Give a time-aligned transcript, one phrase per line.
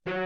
[0.00, 0.16] This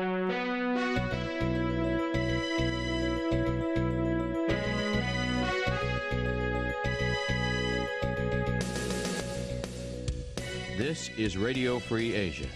[11.18, 12.46] is Radio Free Asia.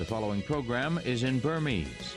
[0.00, 2.16] The following program is in Burmese.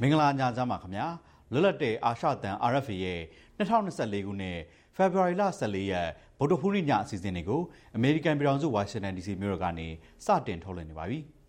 [0.00, 1.06] မင်္ဂလာညချမ်းပါခင်ဗျာ။
[1.52, 3.20] လွတ်လပ်တဲ့အာရှတန် RFA ရဲ့
[3.58, 4.58] 2024ခုနှစ်
[4.96, 6.10] ဖေဖော်ဝါရီလ14ရက်
[6.42, 7.60] ဗုဒ္ဓဖူးနေ့ညအစီအစဉ်တွေကို
[7.96, 9.86] အမေရိကန်ပြည်ထောင်စုဝါရှင်တန် DC မြို့တော်ကနေ
[10.24, 11.18] စတင်ထုတ်လွှင့်နေပါပြီ။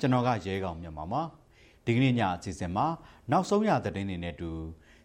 [0.00, 1.22] ကျွန်တော်ကရဲကောင်မြန်မာပါ
[1.86, 2.86] ဒီကနေ့ညအစီအစဉ်မှာ
[3.30, 4.50] နောက်ဆုံးရသတင်းတွေနဲ့အတူ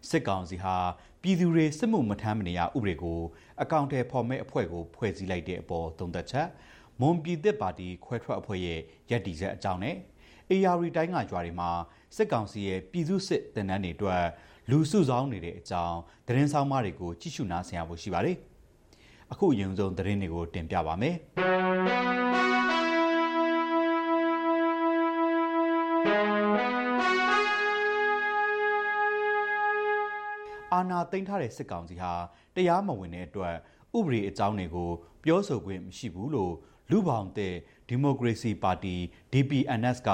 [0.08, 0.76] စစ်ကောင်စီဟာ
[1.22, 3.20] ပြည်သူတွေစစ်မှုမထမ်းမနေရဥပဒေကို
[3.62, 6.48] အကောင့်ထဲဖော်မဲ့အဖွဲ့ကိုဖွဲ့စည်းလိုက်တဲ့အပေါ်သုံးသက်ချက်
[7.00, 8.80] မွန်ပြည်သစ်ပါတီခွဲထွက်အဖွဲ့ရဲ့
[9.10, 9.96] ရည်တည်ချက်အကြောင်းနဲ့
[10.50, 11.70] AR တိုင်းကကြွားတွေမှာ
[12.16, 14.24] စစ်ကောင်စီရဲ့ပြည်သူစစ်တန်တန်းတွေအတွက်
[14.70, 18.36] လူစုဆောင်းနေတဲ့အကြောင်းသတင်းဆောင်မတွေကိုကြည့်ရှုနားဆင်ရဖို့ရှိပါတယ်
[19.32, 21.14] အခုအရင်ဆုံးသတင်းတွေကိုတင်ပြပါမယ်
[30.78, 32.12] အာဏာသိမ်းထားတဲ့စစ်ကောင်စီဟာ
[32.54, 33.54] တရားမဝင်တဲ့အတွက်
[33.98, 34.90] ဥပဒေအကြောင်းတွေကို
[35.24, 36.54] ပြောဆိုခွင့်မရှိဘူးလို့
[36.90, 37.54] လူပောင်တဲ့
[37.88, 38.96] ဒီမိုကရေစီပါတီ
[39.32, 40.10] DPNS က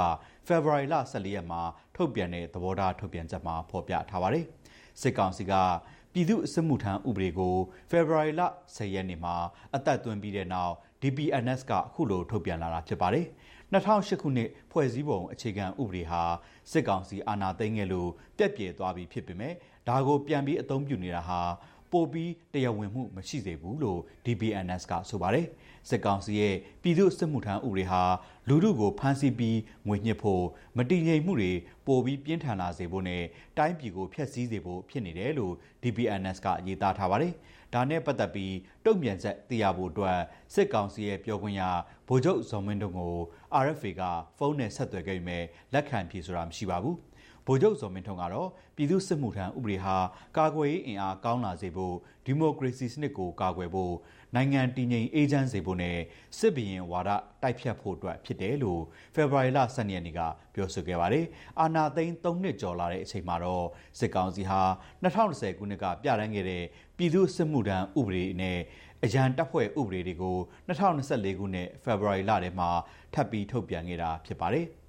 [0.47, 1.61] ဖေဖော်ဝါရီလ14ရက်မှာ
[1.97, 4.45] ထုတ်ပြန်တဲ့သဘောထားထုတ်ပြန်ချက်မှာဖော်ပြထားပါတယ်။
[5.01, 5.53] စစ်ကောင်စီက
[6.13, 7.57] ပြည်သူ့အစစ်မှုထမ်းဥပဒေကို
[7.91, 8.43] ဖေဖော်ဝါရီလ
[8.77, 9.37] 10ရက်နေ့မှာ
[9.75, 13.27] အသက်သွင်းပြီးတဲ့နောက် DPNS ကအခုလိုထုတ်ပြန်လာတာဖြစ်ပါတယ်။
[13.73, 16.23] 2008ခုနှစ်ဖွဲ့စည်းပုံအခြေခံဥပဒေဟာ
[16.71, 19.55] စစ်ကောင်စီအာဏာသိမ်းခဲ့လို့ပြက်ပြယ်သွားပြီဖြစ်ပေမဲ့
[19.89, 21.41] ဒါကိုပြန်ပြီးအသုံးပြုနေတာဟာ
[21.93, 25.47] ပိုပြီးတရားဝင်မှုမရှိစေဘူးလို့ DBNS ကဆိုပါတယ်
[25.89, 28.03] စစ်ကောင်စီရဲ့ပြည်သူ့စစ်မှုထမ်းဥပဒေဟာ
[28.49, 30.45] လူထုကိုဖမ်းဆီးပြီးငွေညှစ်ဖို့
[30.77, 31.53] မတည်ငြိမ်မှုတွေ
[31.87, 33.23] ပိုပြီးပြင်းထန်လာစေဖို့နဲ့
[33.59, 37.35] တိုင်းပြည်ကိုဖျက်ဆီးစေဖို့ဖြစ်နေတယ်လို့ DBNS ကရေးသားထားပါတယ်
[37.75, 38.55] ဒါနဲ့ပတ်သက်ပြီး
[38.85, 40.19] တုံ့ပြန်ချက်သိရဖို့အတွက်
[40.55, 41.63] စစ်ကောင်စီရဲ့ပြောခွင့်ရ
[42.09, 43.15] ဗိုလ်ချုပ်ဇော်မင်းတို့ကို
[43.65, 44.03] RFA က
[44.39, 45.45] ဖုန်းနဲ့ဆက်သွယ်ခဲ့ပေမဲ့
[45.75, 46.97] လက်ခံဖြေဆိုတာမရှိပါဘူး။
[47.47, 49.97] ဗိုလ်ချုပ်ဇော်မင်းထွန်းကတော့ပြည်သူ့စစ်မှုထမ်းဥပဒေဟာ
[50.37, 51.95] ကာကွယ်ရေးအင်အားကောင်းလာစေဖို့
[52.27, 53.95] ဒီမိုကရေစီစနစ်ကိုကာကွယ်ဖို့
[54.35, 55.99] နိုင်ငံတည်ငြိမ်အေးချမ်းစေဖို့နဲ့
[56.39, 57.11] စစ်ဘရင်ဝါဒ
[57.43, 58.83] တိုက်ဖြတ်ဖို့အတွက်ဖြစ်တယ်လို့
[59.15, 60.21] ဖေဖော်ဝါရီလ12ရက်နေ့က
[60.55, 61.27] ပြောဆိုခဲ့ပါတယ်။
[61.61, 63.67] အာနာသိန်း3နှစ်ကျော်လာတဲ့အချိန်မှာတော့
[63.99, 64.61] စစ်ကောင်စီဟာ
[65.03, 66.65] 2020ခုနှစ်ကပြဋ္ဌာန်းခဲ့တဲ့
[66.97, 68.59] ပြည်သူ့စစ်မှုထမ်းဥပဒေနဲ့
[69.05, 70.37] အရန်တပ်ဖွဲ့ဥပဒေတွေကို
[70.69, 72.71] 2024ခုနှစ်ဖေဖော်ဝါရီလထဲမှာ
[73.15, 74.69] ထပ်ပြီးထုတ်ပြန်ခဲ့တာဖြစ်ပါတယ်။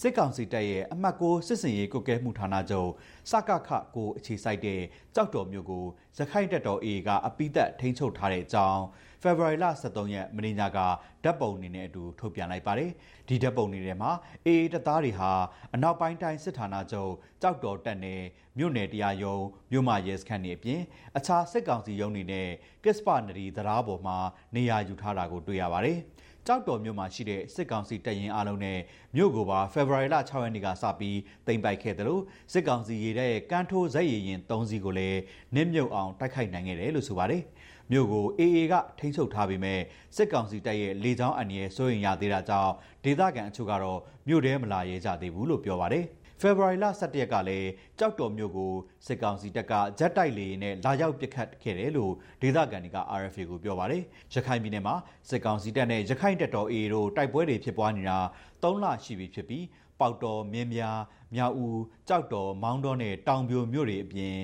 [0.00, 2.90] စစ်ကောင်စီတပ်ရဲ့အမှတ်6စစ်စင်ရေးကုတ်ကဲမှုဌာနချုပ်
[3.30, 4.80] စကခကိုအခြေစိုက်တဲ့
[5.14, 5.84] ကြောက်တော်မျိုးကို
[6.18, 8.82] ရခိုင်တပ်တော် AA ကအပိသက်ထိန်းချုပ်ထားတဲ့အကြောင်း
[9.22, 10.86] ဖေဖော်ဝါရီလ23ရက်မနေ့ညကဓာ
[11.30, 12.90] တ်ပုံနေနဲ့အတူထုတ်ပြန်လိုက်ပါတယ်
[13.28, 14.10] ဒီဓာတ်ပုံနေထဲမှာ
[14.46, 15.32] AA တပ်သားတွေဟာ
[15.74, 17.12] အနောက်ပိုင်းတိုင်းစစ်ဌာနချုပ်
[17.42, 18.22] ကြောက်တော်တပ်နယ်
[18.58, 20.80] မြို့နယ်တရားရုံးမြို့မရဲစခန်းတွေအပြင်
[21.16, 22.48] အခြားစစ်ကောင်စီရုံးတွေနဲ့
[22.84, 24.16] ကစ္စပနရီသရားပေါ်မှာ
[24.54, 25.98] နေရာယူထားတာကိုတွေ့ရပါတယ်။
[26.46, 28.78] ကြောက်တော်မြို့မှာရှိတဲ့စစ်ကောင်စီတပ်ရင်းအလုံးနဲ့
[29.16, 32.22] မြို့ကိုပါဖေဖော်ဝါရီလ6ရက်နေ့ကစပြီးတင်ပိုက်ခဲ့တယ်လို့
[32.52, 35.20] စစ်ကောင်စီရေးတဲ့ကန်းထိုးဇက်ရည်ရင်3စီးကိုလည်း
[35.54, 37.42] နစ်မြုပ်အောင်တိုက်ခိုက်နိုင်ခဲ့တယ်လို့ဆိုပါတယ်။
[37.90, 39.80] မြို့ကို AA ကထိန်းချုပ်ထားပေမဲ့
[40.16, 42.72] စစ်ကောင်စီတပ်ရဲ့လေကြောင်းအန္တရာယ်စိုးရိမ်ရသေးတာကြောင့်
[43.04, 46.06] ဒေသခံအချို့ကတော့မြို့ထဲမလာရဲကြသေးဘူးလို့ပြောပါတယ်။
[46.44, 47.68] ဖေဖော်ဝါရီလ17ရက်ကလည်း
[47.98, 48.72] ကြောက်တော်မြို့ကို
[49.06, 52.12] စစ်ကောင်စီတပ်ကဂျက်တိုက်လေနဲ့လာရောက်ပစ်ခတ်ခဲ့တယ်လို့
[52.42, 54.02] ဒေသခံတွေက RFA ကိုပြောပါတယ်။
[54.34, 54.94] ရခိုင်ပြည်နယ်မှာ
[55.28, 58.18] စစ်ကောင်စီတပ်နဲ့ရခိုင်တပ်တော် AA တို့တိုက်ပွဲတွေဖြစ်ပွားနေတာ
[58.62, 59.64] 3လရှိပြီဖြစ်ပြီး
[60.00, 60.98] ပေါက်တော်မင်းများ
[61.34, 64.34] မြောက်ဦးကြောက်တော်မောင်းတော်နဲ့တောင်ပြိုမြို့တွေအပြင်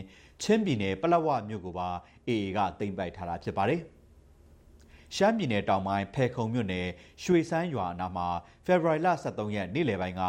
[0.43, 1.89] ချင်းပြည်နယ်ပလက်ဝမြို့ကိုပါ
[2.29, 3.83] AA ကသိမ်းပိုက်ထားတာဖြစ်ပါတယ်။
[5.17, 6.89] ရှမ်းပြည်နယ်တောင်ပိုင်းဖဲခုံမြို့နယ်
[7.23, 8.29] ရွှေစန်းရွာနာမှာ
[8.65, 10.23] ဖေဖော်ဝါရီလ23ရက်နေ့လယ်ပိုင်းက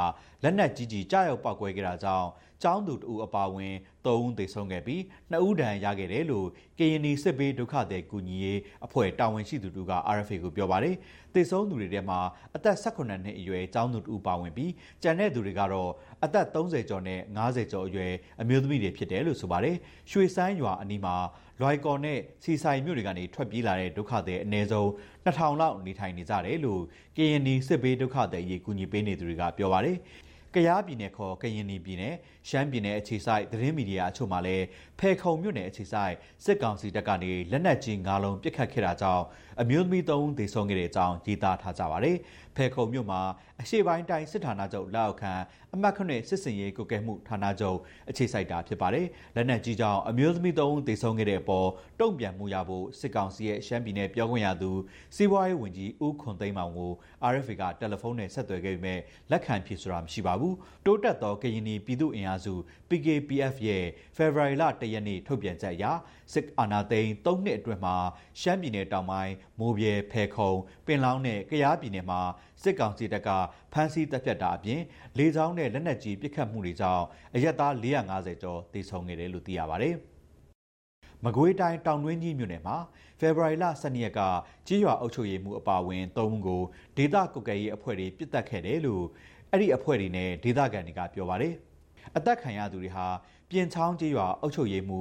[0.43, 2.27] လက်နက်ကြီးကြီးကြားရောက်ပောက်ကွဲခဲ့တာကြောင့်
[2.63, 3.75] ကျောင်းသူတဦးအပါအဝင်
[4.05, 6.47] ၃ဦးသေဆုံးခဲ့ပြီး2ဦးဒဏ်ရာရခဲ့တယ်လို့
[6.79, 10.95] ကရင်နီစစ်ဘေးဒုက္ခသည်ကူညီရေးအဖွဲ့တာဝန်ရှိသူတို့က RFA ကိုပြောပါတယ်။
[11.33, 12.19] သေဆုံးသူတွေထဲမှာ
[12.55, 15.91] အသက်18နှစ်အရွယ်ကျောင်းသူတဦးပါဝင်ပြီးကျန်တဲ့သူတွေကတော့
[16.23, 19.75] အသက်30ကျော်နဲ့50ကျော်အရွယ်အမျိုးသမီးတွေဖြစ်တယ်လို့ဆိုပါတယ်။
[20.11, 21.15] ရွှေစန်းရွာအနီးမှာ
[21.59, 24.87] လွိုင်ကော်နဲ့စီဆိုင်မြို့တွေကနေထွက်ပြေးလာတဲ့ဒုက္ခသည်အနည်းဆုံး
[25.25, 26.81] 2000လောက်နေထိုင်နေကြတယ်လို့
[27.15, 29.97] KND စစ်ဘေးဒုက္ခသည်ရေးကူညီပေးနေသူတွေကပြောပါတယ်။
[30.55, 32.15] ကယားပြည်နယ်ခေါ်ကရင်ပြည်နယ်
[32.49, 34.65] ရှမ်းပြည်နယ်အခြေစိုက်သတင်းမီဒီယာအချို့မှာလည်း
[34.99, 39.25] ဖဲခုံမြို့နယ်အခြေစိုက်စစ်ကောင်စီတပ်ကနေလက်နက်ကြီး၅လုံးပစ်ခတ်ခဲ့တာကြောင့်
[39.61, 42.17] အမျိုးသမီး၃ဦးသေဆုံးခဲ့တဲ့အကြောင်းရေးသားထားကြပါတယ်။
[42.55, 43.21] ဖဲခုံမြို့မှာ
[43.61, 45.33] အရှေ့ပိုင်းတိုင်းစစ်ဌာနချုပ်လက်အောက်ခံ
[45.73, 47.77] အမှတ်ခုနှစ်စစ်စင်ရေးကုကဲမှုဌာနချုပ်
[48.09, 54.71] အခြေစိုက်တာဖြစ်ပါတယ်။လက်နက်ကြီးကြောင့်အမျိုးသမီး၃ဦးသေဆုံးခဲ့တဲ့အပေါ်တုံ့ပြန်မှုရဖို့စစ်ကောင်စီရဲ့ရှမ်းပြည်နယ်ပြောခွင့်ရသူ
[55.15, 56.91] စီးပွားရေးဝန်ကြီးဦးခွန်သိန်းမောင်ကို
[57.31, 58.99] RFA ကတယ်လီဖုန်းနဲ့ဆက်သွယ်ခဲ့ပေမဲ့
[59.31, 60.53] လက်ခံဖြေဆိုတာမရှိပါဘူး။
[60.85, 62.53] တိုးတက်သောကရင်ပြည်သူ့အင်အားစု
[62.89, 63.85] PKPF ရဲ့
[64.15, 65.85] ဖေဖော်ဝါရီလ၁ရက်နေ့ထုတ်ပြန်ချက်အရ
[66.33, 67.95] စစ်အာဏာသိမ်း၃နှစ်အတွင်းမှာ
[68.41, 70.53] ရှမ်းပြည်နယ်တောင်ပိုင်းမိုးပြဲဖဲခုံ
[70.85, 72.21] ပင်လောင်းနဲ့ကယားပြည်နယ်မှာ
[72.63, 73.29] စစ်ကောင်စီတပ်က
[73.73, 74.81] ဖမ်းဆီးတပ်ဖြတ်တာအပြင်
[75.17, 77.05] လေကြောင်းနဲ့လက်နက်ကြီးပစ်ခတ်မှုတွေကြောင့်
[77.35, 79.95] အရက်သား450ကျော်သေဆုံးခဲ့တယ်လို့သိရပါတယ်။
[81.25, 82.77] မကွေးတိုင်းတောင်တွင်းကြီးမြို့နယ်မှာ
[83.19, 84.21] ဖေဖော်ဝါရီလ12ရက်က
[84.67, 86.61] ကြီးရွာအုပ်ချုပ်ရေးမှုအပါအဝင်၃ဦးကို
[86.97, 89.05] ဒေသကုတ်ကဲရေးအဖွဲ့တွေပြစ်တက်ခဲ့တယ်လို့
[89.51, 91.55] အဲ့ဒီအဖွဲ့တွေနဲ့ဒေသခံတွေကပြောပါတယ်။
[92.15, 93.07] အသက်ခံရသူတွေဟာ
[93.49, 94.99] ပြင်ချောင်းကြီးရွာအုပ်ချုပ်ရေးမှု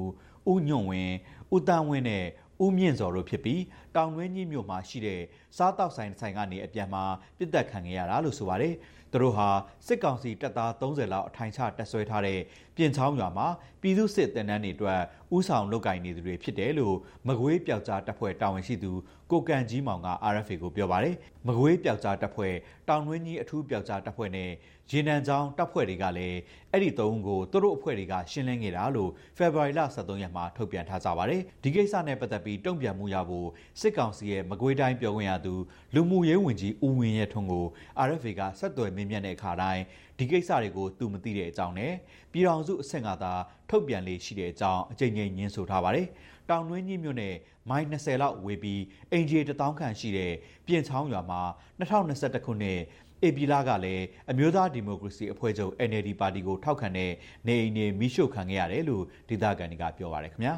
[0.51, 1.15] ဦးညွန့်ဝင်း
[1.55, 2.27] ဦးတန်းဝင်းနဲ့
[2.65, 3.63] ဦးမြင့်စော်တို့ဖြစ်ပြီး
[3.97, 5.21] တောင်တွင်းကြီးမြို့မှာရှိတဲ့
[5.57, 7.05] စားတောက်ဆိုင်ဆိုင်ကနေအပြန်မှာ
[7.39, 8.75] ပြစ်တက်ခံခဲ့ရတာလို့ဆိုပါတယ်။
[9.13, 9.49] သူတို့ဟာ
[9.87, 12.41] စစ်ကောင်စီတပ်သား30လောက်အထိုင်ချတပ်ဆွဲထားတဲ့
[12.81, 13.49] ပြင်ချောင်းရွာမှာ
[13.83, 15.01] ပြည်သူစစ်တပ်နှန်းတွေအတွက်
[15.37, 16.97] ဥဆောင်လုပ်ကင်နေသူတွေဖြစ်တယ်လို့
[17.29, 18.93] မကွေးပျောက်ကြားတပ်ဖွဲ့တာဝန်ရှိသူ
[19.31, 21.15] ကိုကန်ကြီးမောင်က RFA ကိုပြောပါတယ်။
[21.47, 22.55] မကွေးပျောက်ကြားတပ်ဖွဲ့
[22.89, 24.51] တောင်တွင်းကြီးအထူးပျောက်ကြားတပ်ဖွဲ့နဲ့
[24.91, 26.39] ရေနံချောင်းတပ်ဖွဲ့တွေကလည်း
[26.73, 33.49] အဲ့ဒီသုံးကိုသူတို့အဖွဲ့တွေကရှင်းလင်းခဲ့တာလို့ဖေဖော်ဝါရီလ23ရက်မှာထုတ်ပြန်ထားကြပါတယ်။ဒီကိစ္စနဲ့ပတ်သက်ပြီးတုံ့ပြန်မှုရဖို့
[33.81, 35.55] စစ်ကောင်စီရဲ့မကွေးတိုင်းပြောခွင့်ရသူ
[35.95, 37.67] လူမှုရေးဝန်ကြီးဦးဝင်းရဲထွန်းကို
[38.07, 39.83] RFA ကဆက်သွယ်မေးမြန်းတဲ့အခါတိုင်း
[40.21, 41.93] ဒီကိစ္စတွေကိုသူမသိတဲ့အကြောင်းနဲ့
[42.33, 43.33] ပြည်တော်စုအဆင့်ကသာ
[43.71, 46.07] ထုတ်ပြန်လေးရှိတဲ့အကြောင်းအကြိမ်ကြိမ်ညင်းဆိုထားပါတယ်။
[46.51, 47.35] တောင်တွင်းကြီးမြို့နယ်
[47.71, 48.83] မိုင်20လောက်ဝေးပြီး
[49.13, 50.33] အင်ဂျီတထောင်ခန့်ရှိတဲ့
[50.67, 51.41] ပြင်ချောင်းရွာမှာ
[51.81, 52.79] 2021ခုနှစ်
[53.23, 57.13] အေပီလာကလည်းအမျိုးသားဒီမိုကရေစီအဖွဲ့ချုပ် NLD ပါတီကိုထောက်ခံတဲ့
[57.47, 60.55] နေအိမ်တွေမိရှုခံခဲ့ရတယ်လို့ဒေသခံတွေကပြောပါရခင်ဗျာ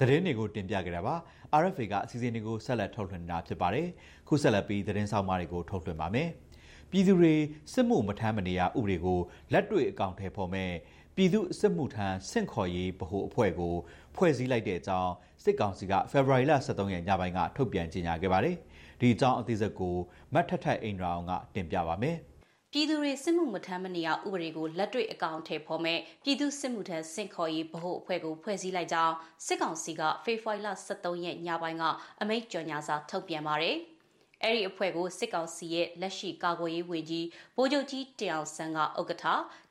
[0.00, 1.14] သတင်းတွေကိုတင်ပြကြတာပါ
[1.60, 3.88] RFA ကအစီအစဉ်တွေကိုဆက်လက်ထုတ်လွှင့်နေတာဖြစ်ပါတယ်
[4.28, 6.28] ခုဆက်လက်ပြီးသတင်းဆောင်မတွေကိုထုတ်လွှင့်ပါမယ်
[6.90, 7.34] ပြည်သူတွေ
[7.72, 9.20] စစ်မှုမထမ်းမနေရဥပဒေကို
[9.52, 10.72] လက်တွေ့အကောင့်ထဲပေါ်မဲ့
[11.16, 13.74] ပြည်သူစစ်မှုထမ်းဆင့်ခေါ်ရေးဗဟိုအဖွဲ့ကို
[14.16, 15.12] ဖွဲ့စည်းလိုက်တဲ့အကြောင်း
[15.44, 18.56] စစ်ကောင်စီကဖေဖော်ဝါရီလ23ရက်ညပိုင်းကထုတ်ပြန်ကြေညာခဲ့ပါတယ်။
[19.00, 19.96] ဒီအကြောင်းအသေးစိတ်ကို
[20.34, 22.16] မတ်ထထအိန္ဒြာအောင်ကတင်ပြပါမယ်။
[22.78, 29.14] ပြည်သူတွေစစ်မှုမထမ်းမနေရဥပဒေကိုလက်တွေ့အကောင့်ထဲပေါ်မဲ့ပြည်သူစစ်မှုထမ်းစင့်ခေါ်ရေးဗဟိုအဖွဲ့ကိုဖွဲ့စည်းလိုက်ကြောင်း
[29.46, 30.68] စစ်ကောင်စီကဖေဖော်ဝါရီလ
[30.98, 31.84] 23ရက်ညပိုင်းက
[32.20, 33.76] အမိန့်ကြော်ညာစာထုတ်ပြန်ပါတယ်။
[34.42, 37.26] အဲ့ဒီအဖွဲ့ကိုစစ်ကောင်စီရဲ့လက်ရှိကာကွယ်ရေးဝန်ကြီး
[37.56, 39.26] ဗိုလ်ချုပ်ကြီးတင်အောင်ဆန်းကဥက္ကဋ္ဌ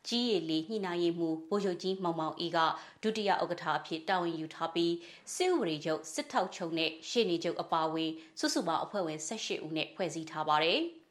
[0.08, 2.60] ကြီးရည်လီညှိနှိုင်းရေးမှူးဗိုလ်ချုပ်ကြီးမောင်မောင်အေးက
[3.04, 4.94] ဒုတိယဥက္ကဋ္ဌအဖြစ်တာဝန်ယူထားပြီး
[5.36, 10.82] စစ်ဥပဒေချုပ်စစ်ထောက်ချုပ်နဲ့ရှေ့နေချုပ်အပါအဝင်စုစုပေါင်းအဖွဲ့ဝင်18ဦးနဲ့ဖွဲ့စည်းထားပါတယ်။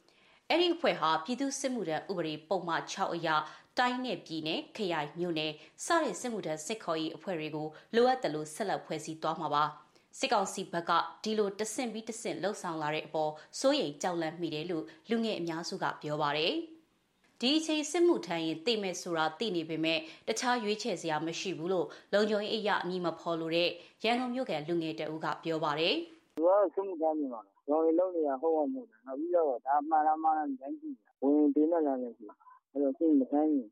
[0.50, 3.36] အဲ့ဒီအဖွဲ့ဟာပြည်သူစစ်မှုထမ်းဥပဒေပုံမှန်6အရာ
[3.78, 5.52] တိုင်းနယ်ပြည်နယ်ခရိုင်မြို့နယ်
[5.84, 9.64] စတဲ့စစ်မှုထမ်းစစ်ခေါ်ရေးအဖွဲ့တွေကိုလိုအပ်တယ်လို့ဆက်လက်ဖွဲ့စည်းသွားမှာပါ။
[10.18, 10.92] စစ်ကောင်စီဘက်က
[11.22, 16.54] ဒီလိုတဆင့်ပြီးတဆင့်လှုပ်ဆောင်လာတဲ့အပေါ်စိုးရိမ်ကြောက်လန့်မိတယ်လို့လူငယ်အများစုကပြောပါတယ်။
[17.40, 19.98] ဒီအချိန်စစ်မှုထမ်းရင်သိမဲ့ဆိုတာသိနေပေမဲ့
[20.28, 23.70] တခြားရွေးချယ်စရာမရှိဘူးလို့လုံခြုံရေးအရာအမည်မဖော်လို့တဲ့
[24.04, 25.96] ရန်ကုန်မြို့ကလူငယ်တအုပ်ကပြောပါတယ်။
[26.34, 32.30] သူကစစ်မှုထမ်းနေမှာ။ရောင်ရီလုံးနေရဟုတ်အောင်မဟုတ်ဘူး။နောက်ပြီးတော့ ဒါမှန်လား မှန်လားတိုင်းကြည့်။ဝင်တင်နေလာတယ်ဆို
[32.70, 33.68] အဲ့တော့စစ်မှုထမ်းရင်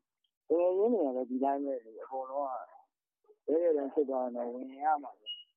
[0.47, 2.47] တကယ်ရင်းနေရတယ်ဒီတိုင်းပဲလေ အကုန်လုံး
[3.45, 5.11] ကရဲရဲတန်းဖြစ်သွားတယ်ဝင်ရမှာ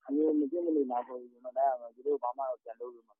[0.07, 3.15] အမျိုးမပြစ်မနေ လာဖို့ကျွန်တော်လိုက်ရမယ် သူတို့ဘာမှတော့ ပြန်လုပ်လို့မရ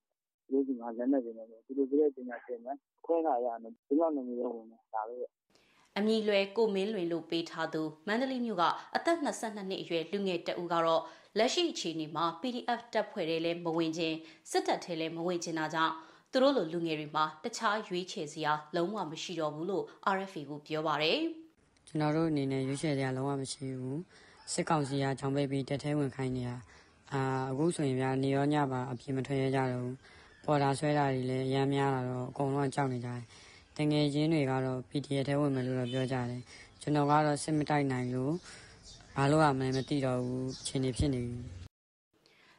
[0.49, 5.15] ဘူး သူတို့ကလည်းနဲ့နေတယ်သူတို့ပြည့်တဲ့ပညာရှင်မယ် ခွဲခါရမယ် ဒီလောက်နေနေဝင်တယ် ဒါပဲ
[5.97, 8.63] အမည်လွယ်ကိုမင်းလွင်လို့ပေးထားသူမန္တလေးမြို့က
[8.95, 11.03] အသက်22နှစ်အရွယ်လူငယ်တဦးကတော့
[11.37, 14.15] လက်ရှိအခြေအနေမှာ PDF တပ်ဖွဲ့တွေလည်းမဝင်ခြင်း
[14.51, 15.93] စစ်တပ်ထဲလည်းမဝင်ခြင်းတာကြောင့်
[16.31, 19.83] သူတို့လိုလူငယ်တွေမှာတခြားရွေးချယ်စရာလုံးဝမရှိတော့ဘူးလို့
[20.15, 21.19] RFA ကိုပြောပါတယ်
[21.87, 23.99] ကျွန်တော်တို့အနေနဲ့ရွေးချယ်စရာလုံးဝမရှိဘူး
[24.53, 26.55] စစ်ကောင်စီကချောင်းပိတ်ပြီးတက်ထဲဝင်ခိုင်းနေတာ
[27.13, 29.95] အာအခုဆိုရင်ဗျာနေရောညပါအပြင်မထွက်ရကြတော့ဘူး
[30.45, 33.23] ပေါ်တာဆွဲတာတွေလည်းအများများလာတော့အကုန်လုံးကြောက်နေကြတယ်
[33.77, 36.41] တငယ်ချင်းတွေကတော့ PTA ထဲဝင်မယ်လို့တော့ပြောကြတယ်
[36.81, 38.33] ကျွန်တော်ကတော့စစ်မတိုက်နိုင်လို့
[39.15, 41.37] ဘာလို့ရမလဲမသိတော့ဘူးချင်းနေဖြစ်နေပြီ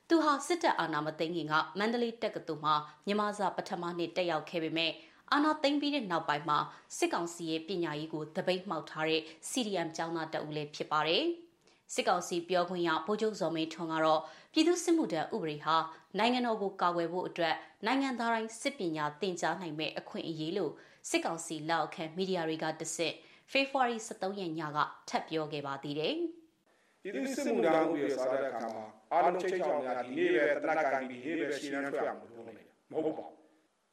[0.08, 2.74] သူဟာစစ်တပ်အာဏာမသိမ်းခင်ကမန္တလေးတက္ကသိုလ်မှာ
[3.06, 4.92] မြန်မာစာပထမနှစ်တက်ရောက်ခဲ့ပေမဲ့
[5.32, 6.58] အာဏာသိမ်းပြီးတဲ့နောက်ပိုင်းမှာ
[6.96, 11.24] စစ်ကောင်စီရဲ့ပညာရေးကိုတပိတ်မှောက်ထားတဲ့ CDM ကျောင်းသားတအုပ်လည်းဖြစ်ပါတယ်။
[11.94, 14.20] စစ်ကောင်စီပြောခွင့်ရဗိုလ်ချုပ်ဇော်မင်းထွန်းကတော့
[14.52, 15.76] ပြည်သူစစ်မှုထမ်းဥပဒေဟာ
[16.18, 17.54] နိုင်ငံတော်ကိုကာကွယ်ဖို့အတွက်
[17.86, 20.72] နိုင်ငံသားတိုင်းစစ်ပညာသင်ကြားနိုင်မဲ့အခွင့်အရေးလို့
[21.10, 23.14] စစ်ကောင်စီလက်အောက်ခံမီဒီယာတွေကတဆင့်
[23.50, 24.78] ဖေဖော်ဝါရီ23ရက်ညက
[25.08, 26.14] ထပ်ပြောခဲ့ပါသေးတယ်။
[27.02, 33.36] ပြည်သူစစ်မှုထမ်းဥပဒေစားတဲ့အခါမှာအားလုံးချိတ်ချောင်းများဒီနေ့ပဲတနက်ကန်ဒီနေ့ပဲရှင်းလင်းထွက်ရမှာလို့ပြောနေတာမဟုတ်ပါဘူး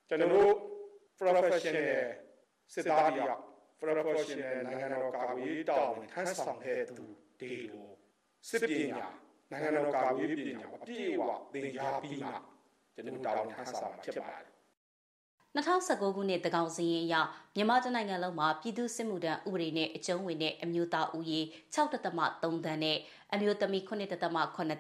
[0.10, 0.52] ကျွန်တော်တို့
[1.20, 1.90] professional
[2.74, 3.40] စစ်သားတယောက်
[3.82, 7.06] professional နိုင်ငံတော်ကာကွယ်ရေးတာဝန်ထမ်းဆောင်တဲ့သူ
[7.42, 7.88] တွေကို
[8.50, 9.08] စစ်ပညာ
[9.52, 12.30] နိုင်ငံတော်ကာကွယ်ရေးပညာအပြည့်အဝသင်ကြားပြီးမှ
[12.96, 14.55] ကျွန်တော်တာဝန်ထမ်းဆောင်မှာဖြစ်ပါတယ်
[15.56, 17.16] 2019ခုနှစ်တကောင်စရင်အရ
[17.56, 21.42] မြန်မာတနိုင်ငံလုံးမှာပြည်သူ့စစ်မှုထမ်းဥပဒေနဲ့အကျုံးဝင်တဲ့အမျိုးသားဦးရေ
[21.76, 22.98] 6.3တန်းနဲ့
[23.34, 24.14] အမျိုးသမီး9.8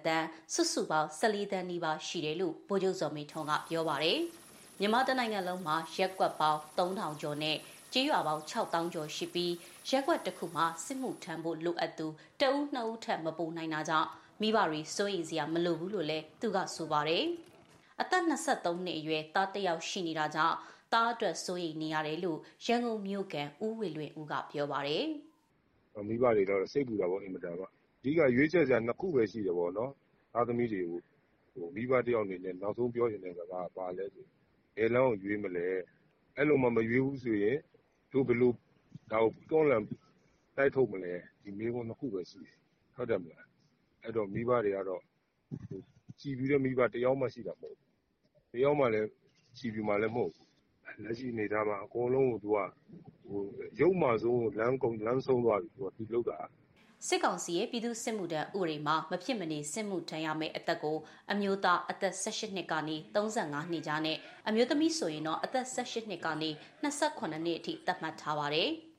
[0.08, 4.20] တန်းစုစုပေါင်း14တန်းနီးပါးရှိတယ်လို့ဗိုလ်ချုပ်စောမင်းထွန်းကပြောပါတယ်။
[4.79, 7.58] မြန်မာတနိုင်ငံလုံးမှာရက်ကွက်ပေါင်း3000ကျော်နဲ့
[7.94, 9.53] ကျေးရွာပေါင်း6000ကျော်ရှိပြီး
[9.89, 12.08] ရက်ကွက်တစ်ခုမှာစစ်မှုထမ်းဖို့လိုအပ်သူ
[12.41, 14.10] တအုပ်နှစ်ဦးထက်မပိုနိုင်တာကြောင့်
[14.41, 17.25] မိဘတွေစိုးရိမ်စရာမလိုဘူးလို့လည်းသူကဆိုပါတယ်။
[18.02, 20.56] အသက်23နှစ်အရွယ်သားတစ်ယောက်ရှိနေတာကြောင့်
[20.94, 25.06] သားအတွက်စိုးရိမ်နေရတယ်လို့ရန်ကုန်မြို့ကန်ဦးဝေလွင်ဦးကပြောပါတယ်။
[26.08, 27.68] မိဘတွေတော့စိတ်ပူတာပေါ့အင်မတန်ပါ။
[28.00, 29.92] အဓိကရွေးချယ်စရာနှစ်ခုပဲရှိတယ်ပေါ့နော်။
[30.34, 31.00] သားသမီးတွေကို
[31.54, 34.25] ဟိုမိဘတယောက်အနေနဲ့နောက်ဆုံးပြောချင်တဲ့စကားကဘာလဲဆို
[34.78, 35.68] ဘယ်လမ်းကိုရွေးမလဲ။
[36.38, 37.58] အဲ့လိုမှမရွေးဘူးဆိုရင်
[38.12, 38.52] တို့ဘယ်လို
[39.12, 39.84] ဒါကိုတွန်းလှန်
[40.58, 42.58] တိုက်ထုတ်မလဲဒီမေးခွန်းနှစ်ခုပဲရှိတယ်။
[42.96, 43.46] ဟုတ်တယ်မလား။
[44.04, 45.02] အဲ့တော့မိဘတွေကတော့
[46.20, 47.85] ကြည်ပြီးတဲ့မိဘတယောက်မှရှိတာမဟုတ်ဘူး။
[48.56, 49.10] တယောက်မှလည်း
[49.58, 50.46] ကြည်ပြီးမှလည်း မဟုတ်ဘူး။
[51.04, 52.58] လက်ရှိအနေအထားမှာ အကုန်လုံးကို သူက
[53.28, 53.42] ဟို
[53.80, 56.40] ရုပ်မာဆုံးလမ်းကုန်လမ်းဆုံးသွားပြီ သူကသူလောက်တာ
[57.08, 60.98] စစ်ကောင်စီရဲ့ ပြည်သူစစ်မှုထမ်းဥပဒေမှာ မဖြစ်မနေ စစ်မှုထမ်းရမယ့်အသက်ကို
[61.32, 66.50] အမျိုးသား အသက်18နှစ်ကနေ35နှစ်ကြားနဲ့ အမျိုးသမီးဆိုရင်တော့ အသက်18နှစ်ကနေ
[66.84, 68.70] 28နှစ်အထိ သတ်မှတ်ထားပါတယ်။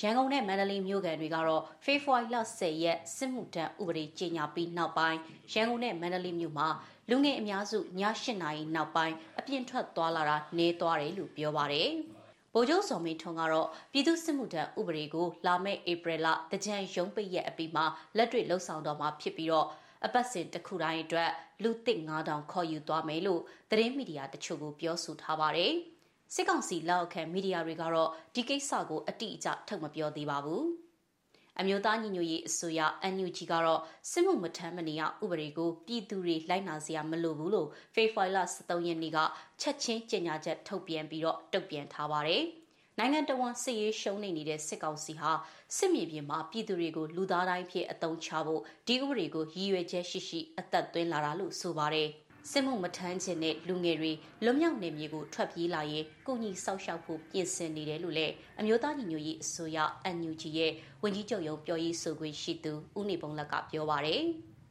[0.00, 5.18] ရန်ကုန်နဲ့မန္တလေးမြို့ကန်တွေကတော့ဖေဖော်ဝါရီလ10ရက်စစ်မှုထမ်းဥပဒေကြေညာပြီးနောက်ပိုင်း
[5.52, 6.68] ရန်ကုန်နဲ့မန္တလေးမြို့မှာ
[7.10, 11.88] လူငယ်အများစုည8နာရီနောက်ပိုင်းအပြင်းထွက်သွားလာတာနေသွားတယ်လို့ပြောပါတယ်။
[12.54, 17.84] ဗိုလ်ချုပ်စော်မင်းထွန်းကတော့ပြည်သူစစ်မှုထမ်းဥပဒေကိုလာမယ့်ဧပြီလတကြံရုံးပိတ်ရက်အပြီးမှာ
[18.16, 19.66] လက်တွေ့လှုပ်ဆောင်တော့မှာဖြစ်ပြီးတော့
[20.06, 21.30] အပတ်စဉ်တစ်ခုတိုင်းအတွက်
[21.62, 25.74] လူသစ်9000ခေါ်ယူသွားမယ်လို့သတင်းမီဒီယာတချို့ကိုပြောဆိုထားပါတယ်။
[26.34, 30.62] စစ်ကောင်စီလက်အောက်ခံမီဒီယာတွေကတော့ဒီကိစ္စကိုအတိအကျထုတ်မပြောသေးပါဘူး။
[31.60, 32.80] အမျိုးသားညီညွတ်ရေးအစိုးရ
[33.14, 39.18] NUG ကတော့စစ်မှုမထမ်းမနေရဥပဒေကိုပြည်သူတွေလိုက်နာစရာမလိုဘူးလို့ဖေဖော်ဝါရီလ23ရက်နေ့က
[39.60, 42.44] ချက်ချင်းကြေညာချက်ထုတ်ပြန်ပြီးတော့တုံ့ပြန်ထားပါတယ်။
[42.98, 45.30] နိုင်ငံတော်ဝန်စစ်ရေးရှုံးနေနေတဲ့စစ်ကောင်စီဟာ
[45.76, 52.08] စစ်မြေပြင်မှာပြည်သူတွေကိုလူသားတိုင်းဖြစ်အုံချဖို့ဒီဥပဒေကိုရည်ရွယ်ချက်ရှိရှိအသက်သွင်းလာတာလို့ဆိုပါတယ်။
[52.50, 54.12] စစ်မှုမထမ်းခြင်းနဲ့လူငယ်တွေ
[54.44, 59.78] လွတ်မြောက်နေမြေကိုထွက်ပြေးလာရင်ကိုကြီးဆောက်ရှောက်ဖို့ပြင်ဆင်နေတယ်လို့လည်းအမျိုးသားညီညွတ်ရေးအစိုးရ
[60.16, 60.72] NUG ရဲ့
[61.02, 64.22] ဝန်ကြီးချုပ်ရုံးပြောရေးဆိုခွင့်ရှိသူဦးနေပုံလက်ကပြောပါတယ်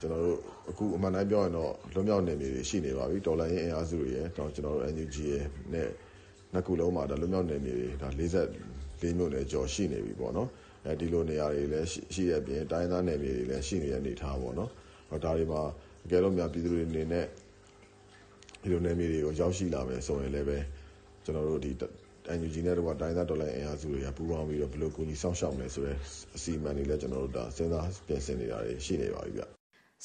[0.02, 0.38] ကျွန်တော်တို့
[0.70, 5.90] အခုအမှန်တိုင်းပြောရင်တော့လွတ်မြောက်နေမြေတွေရှိနေပါပြီတော်လိုင်းရင်အင်အားစုတွေရဲ့တော့ကျွန်တော်တို့ NUG ရဲ့နဲ့
[6.54, 8.10] နှစ်ခုလုံးမှာဒါလွတ်မြောက်နေမြေတွေဒါ
[8.62, 10.50] 44မြို့နယ်ကျော်ရှိနေပြီပေါ့နော်
[10.86, 14.70] အဲဒီလိုနေရာတွေလည်းရှိရပြင်တိုင်းသားနယ်မြေတွေလည်းရှိနေတဲ့အနေထားပေါ့နော်
[15.10, 15.62] ဟောဒါတွေမှာ
[16.06, 17.26] အကယ်လို့များပြည်သူတွေအနေနဲ့
[18.62, 20.58] ဒီလိုနယ်မြေတွေကိုရောက်ရှိလာမယ်ဆိုရင်လည်းပဲ
[21.24, 21.72] ကျွန်တော်တို့ဒီ
[22.38, 25.98] NUG နဲ့တော့တိုင်းသားဒေါ်လာအင်အားစုတွေကပူးပေါင်းပြီးတော့ဘယ်လိုကူညီဆောင်ရှောက်မလဲဆိုတဲ့
[26.36, 29.44] အစီအမံတွေလည်းကျွန်တော်တို့ဒါစဉ်းစားပြင်ဆင်နေတာတွေရှိနေပါပြီဗျ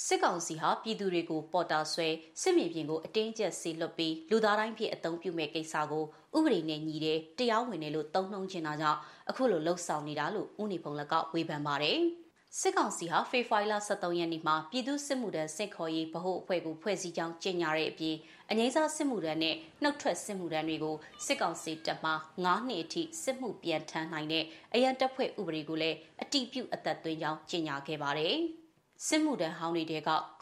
[0.06, 2.08] စစ်ကောင်စီဟာပြည်သူတွေကိုပေါ်တာဆွဲ
[2.42, 6.04] စစ်မြေပြင်ကိုအတင်းကျပ်စီလွတ်ပြီးလူသားတိုင်းဖြစ်အသုံးပြုမဲ့ကိစ္စကို
[6.36, 12.00] ဥပဒေနဲ့ညီတဲ့တရားဝင်တယ်လို့သုံးနှုံးချင်တာကြောင့်အခုလိုလှုပ်ဆောင်နေတာလို့ဦးနေဖုံလကဝေဖန်ပါတယ်။
[12.60, 18.16] စစ်ကောင်စီဟာဖေဖော်ဝါရီလ23ရက်နေ့မှာပြည်သူ့စစ်မှုထမ်းစစ်ခေါ်ရေးဗဟိုအဖွဲ့ကိုဖွဲ့စည်းကြောင်းကြေညာတဲ့အပြင်
[18.50, 22.12] အငိမ့်စားစစ်မှုထမ်းနဲ့နှုတ်ထွက်စစ်မှုထမ်းတွေကိုစစ်ကောင်စီတပ်မှ
[22.44, 28.36] 9နှစ်အထိစစ်မှုပြန်ထမ်းနိုင်တဲ့အရန်တပ်ဖွဲ့ဥပဒေကိုလည်းအတိပြုအသက်သွင်းကြောင်းကြေညာခဲ့ပါတယ်။
[29.06, 29.92] စစ်မှုထမ်းဟောင်းတွေက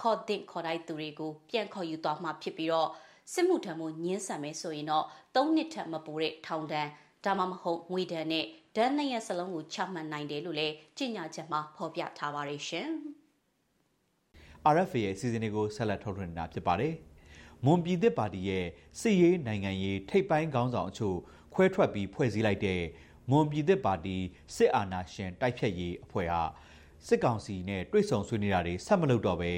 [0.00, 2.88] ခေါ်တဲ့ခေါ်တိုက်သူတွေကိုပြန်ခေါ်ယူသွားမှဖြစ်ပြီးတော့
[3.32, 6.88] စစ်မှုထမ်းမှုညှင်းဆန်မယ်ဆိုရင်တော့၃နှစ်ထက်မပိုတဲ့ထောင်ဒဏ်
[7.24, 8.44] ဒါမှမဟုတ်ငွေဒဏ်နဲ့
[8.76, 12.88] ဒဏ်နှစ်ရက်စလုံးကိုချမှတ်နိုင်တယ်လို့လည်းကြေညာချက်မှာဖော်ပြထားပါတယ်ရှင်။
[14.74, 16.94] RFA ရဲ့စီစဉ်တွေကိုဆက်လက်ထုတ်လွှင့်နေတာဖြစ်ပါတယ်။
[17.64, 18.66] မွန်ပြည်သစ်ပါတီရဲ့
[19.00, 21.18] စစ်ရေးနိုင်ငံရေးထိပ်ပိုင်းခေါင်းဆောင်အချို့
[21.54, 22.82] ခွဲထွက်ပြီးဖွဲ့စည်းလိုက်တဲ့
[23.30, 24.16] မွန်ပြည်သစ်ပါတီ
[24.56, 26.42] စစ်အာဏာရှင်တိုက်ဖြတ်ရေးအဖွဲ့ဟာ
[27.06, 29.52] စစ်ကောင်စီနဲ့တွိတ်ဆုံဆွေးနွေးတာတွေဆက်မလုပ်တော့ပဲ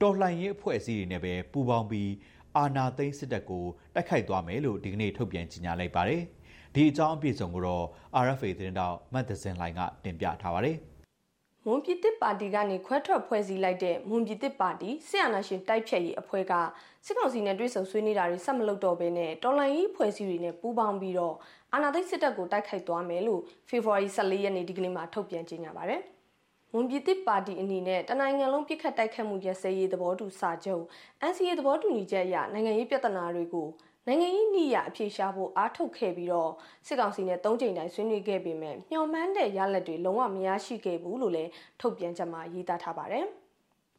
[0.00, 2.10] တော်လှန်ရေးအဖွဲ့အစည်းတွေနဲ့ပဲပူးပေါင်းပြီး
[2.56, 6.22] အာဏာသိမ်းစစ်တပ်ကိုတိုက်ခိုက်သွားမယ်လို့ဒီကနေ့ထုတ်ပြန်ကြေညာလိုက်ပါတယ်။
[6.74, 7.84] ဒီအကြောင်းအပြည့်စုံကိုတော့
[8.24, 10.76] RFA သတင်းတောက်မတ်သစင်လိုင်းကတင်ပြထားပါတယ်။
[11.70, 16.52] မွန်ပြည်သစ်ပါတီကနေခွဲထွက်ဖွဲ့စည်းလိုက်တဲ့မွန်ပြည်သစ်ပါတီဆီယနာရှင်တိုက်ဖြတ်ရေးအဖွဲ့က
[17.06, 21.34] စစ်ကောင်စီနဲ့တွဲဆုံဆွေးနွေးတာတွေဆက်မလုပ်တော့ဘဲနဲ့တော်လိုင်းရေးဖွဲ့စည်းတွေနဲ့ပူးပေါင်းပြီးတော့
[21.72, 26.00] အာဏာသိမ်းစစ်တပ်ကိုတိုက်ခိုက်သွားမယ်လို့ဖေဖော်ဝါရီ14ရက်နေ့ဒီကနေ့မှာထုတ်ပြန်ကြေညာပါတယ်။
[26.74, 30.84] ဝန်ပြည်သစ်ပါတီအနေနဲ့တနိုင်ငံလုံးပြစ်ခတ်တိုက်ခတ်မှုရစဲရေးသဘောတူစာချုပ်
[31.30, 33.68] NCA သဘောတူညီချက်အရနိုင်ငံရေးပြဿနာတွေကို
[34.08, 36.52] နိုင်ငံရေးနှီးရအပြေရှားဖို့အားထုတ်ခဲ့ပြီးတော့
[36.86, 41.50] စစ်ကောင်စီနဲ့၃ချိန်တိုင်းဆွေးနွေးခဲ့ပေမဲ့မျှော်မှန်းတဲ့ရလဒ်တွေလုံးဝမရရှိခဲ့ဘူးလို့လည်း
[41.80, 43.24] ထုတ်ပြန်ချက်မှာရေးသားထားပါတယ်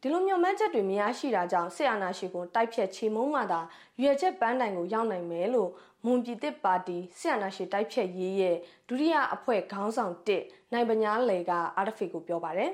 [0.00, 3.60] ဒီလိုမျှော်မှန်းချက်တွေမရရှိတာကြောင့်ဆီအာနာရှိကိုတိုက်ဖြတ်ချေမုံမှသာ
[4.02, 5.70] ရွေချက်ပန်းတိုင်ကိုရောက်နိုင်မယ်လို့
[6.04, 8.56] မွန်ပြည်သစ်ပါတီဆီအာနာရှိတိုက်ဖြတ်ရေးရဲ့
[8.88, 12.70] ဒုတိယအဖွဲ့ခေါင်းဆောင်တစ်နိုင်ပညာလေကအာရဖီကိုပြောပါတယ်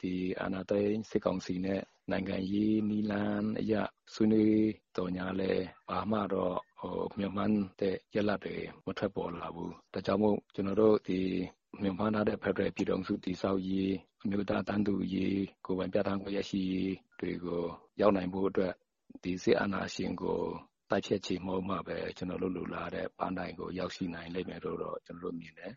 [0.00, 1.80] ဒီအာနာသိန်းစစ်ကောင်စီနဲ့
[2.10, 3.82] နိုင်ငံရေးနီလန်အရာ
[4.14, 4.56] ဆွေးနွေး
[4.96, 5.52] တော်ညာလဲ
[5.88, 7.44] ဘာမှတော့ ဟိုမြန်မာ
[7.80, 8.56] တဲ့ရလတွေ
[8.86, 11.18] မထွက်ပေါ်လာဘူးဒါကြောင့်မို့ကျွန်တော်တို့ဒီ
[11.82, 17.62] မြန်မာနာတဲ့ဖက်ဒရယ်ပြည်တော်စုတည်ဆောက်ရေးအမျိုးသားတန်းတူရေးကိုယ်ပိုင်ပြဋ္ဌာန်းခွင့်ရရှိရေးတွေကို
[18.00, 18.72] ရောက်နိုင်ဖို့အတွက်
[19.22, 20.40] ဒီစစ်အာဏာရှင်ကို
[20.90, 25.72] တိုက်ဖြတ်ချေမှုမှပဲကျွန်တော်တို့လူလာတဲ့ပန်းတိုင်ကိုရောက်ရှိနိုင်လိမ့်မယ်လို့တော့ကျွန်တော်တို့မြင်တယ်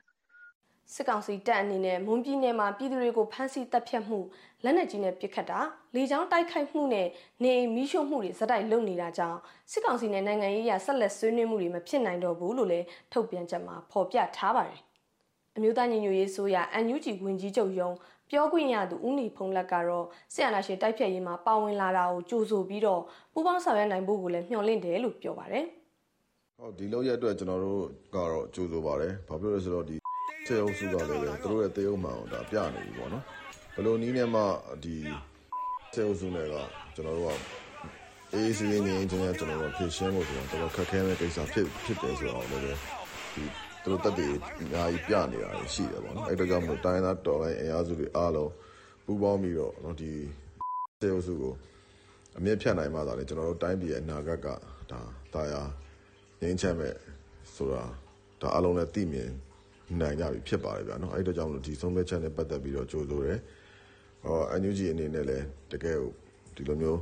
[0.93, 4.19] စစ်ကောင်စီတပ်အနေနဲ့မွန်ပြည်နယ်မှာပြည်သူတွေကိုဖမ်းဆီးတပ်ဖြတ်မှု
[4.63, 5.59] လက်နက်ကြီးနဲ့ပစ်ခတ်တာ
[5.95, 7.07] လေကြောင်းတိုက်ခိုက်မှုနဲ့
[7.43, 9.39] နေအိမ်မီးရှို့မှုတွေဇက်တိုက်လုပ်နေတာကြောင့်
[9.71, 14.79] စစ်ကောင်စီနဲ့နိုင်ငံရေးအရဆက်လက်ဆွေးနွေးမှုတွေမဖြစ်နိုင်တော့ဘူးလို့လည်းထုတ်ပြန်ချက်မှာဖော်ပြထားပါတယ်။
[15.55, 17.89] အမျိုးသားညီညွတ်ရေးဆိုရ NUG ဝင်ကြီးချုပ်ယုံ
[18.29, 23.01] ပြောခွင့်ရသူဦးနေဖုံးလက်ကတော့ဆီယနာရှင်တိုက်ဖြတ်ရေးမှာပါဝင်လာတာကိုကြိုဆိုပြီးတော့
[23.33, 25.65] ပူးပေါင်းဆောင်ရွက်နိုင်ဖို့ကိုလည်းမျှော်လင့်တယ်လို့ပြောပါတယ်။
[26.57, 27.81] ဟုတ်ဒီလောက်ရအတွက်ကျွန်တော်တို့
[28.15, 30.02] ကတော့ကြိုဆိုပါတယ်။ဘာဖြစ်လို့လဲဆိုတော့ဒီ
[30.45, 33.23] စေအုပ်စုကလည်းပဲသူတို့ရဲ့တေးဥမှန်ကိုဒါပြနေပြီပေါ့နော်။
[33.75, 34.41] ဘယ်လိုနည်းနဲ့မှ
[34.83, 34.95] ဒီ
[35.93, 36.55] စေအုပ်စုနဲ့က
[36.95, 37.39] ကျွန်တော်တို့က
[38.33, 43.43] အေးစီးရင်းရင်းချင်းကျွန်တော်တို့ဖြည့်ရှင်းဖို့ဆိုတော့တော်တော်ခက်ခဲတဲ့ကိစ္စဖြစ်ဖြစ်တယ်ဆိုတော့လည်းဒီ
[43.83, 48.51] သူတို့တက်တည်အများကြီးပြနေတာရှိတယ်ပေါ့နော်အဲ့ဒါကြောင့်မို့တိုင်းသားတော်လိုင်းအင်အားစုတွေအားလုံး
[49.05, 50.11] ပူးပေါင်းပြီးတော့နော်ဒီ
[51.01, 51.53] စေအုပ်စုကို
[52.37, 54.47] အမြင့်ဖြတ်နိုင်မှသာလေကျွန်တော်တို့တိုင်းပြည်ရဲ့အနာဂတ်က
[54.91, 54.99] ဒါ
[55.33, 55.61] တာယာ
[56.41, 56.93] ငင်းချက်မဲ့
[57.55, 57.83] ဆိုတာ
[58.41, 59.29] ဒါအလုံးနဲ့သိမြင်
[60.01, 63.39] နိုင်ကြပြီဖြစ်ပါတယ်ဗျာနော်အဲ့ဒါကြောင့်မလို့ဒီဆုံးဖြတ်ချက်နဲ့ပတ်သက်ပြီးတော့ကြိုးဆိုတယ်
[64.23, 65.97] ဟော NUG အနေနဲ့လည်းတကယ်
[66.55, 66.99] ဒီလိုမျိုး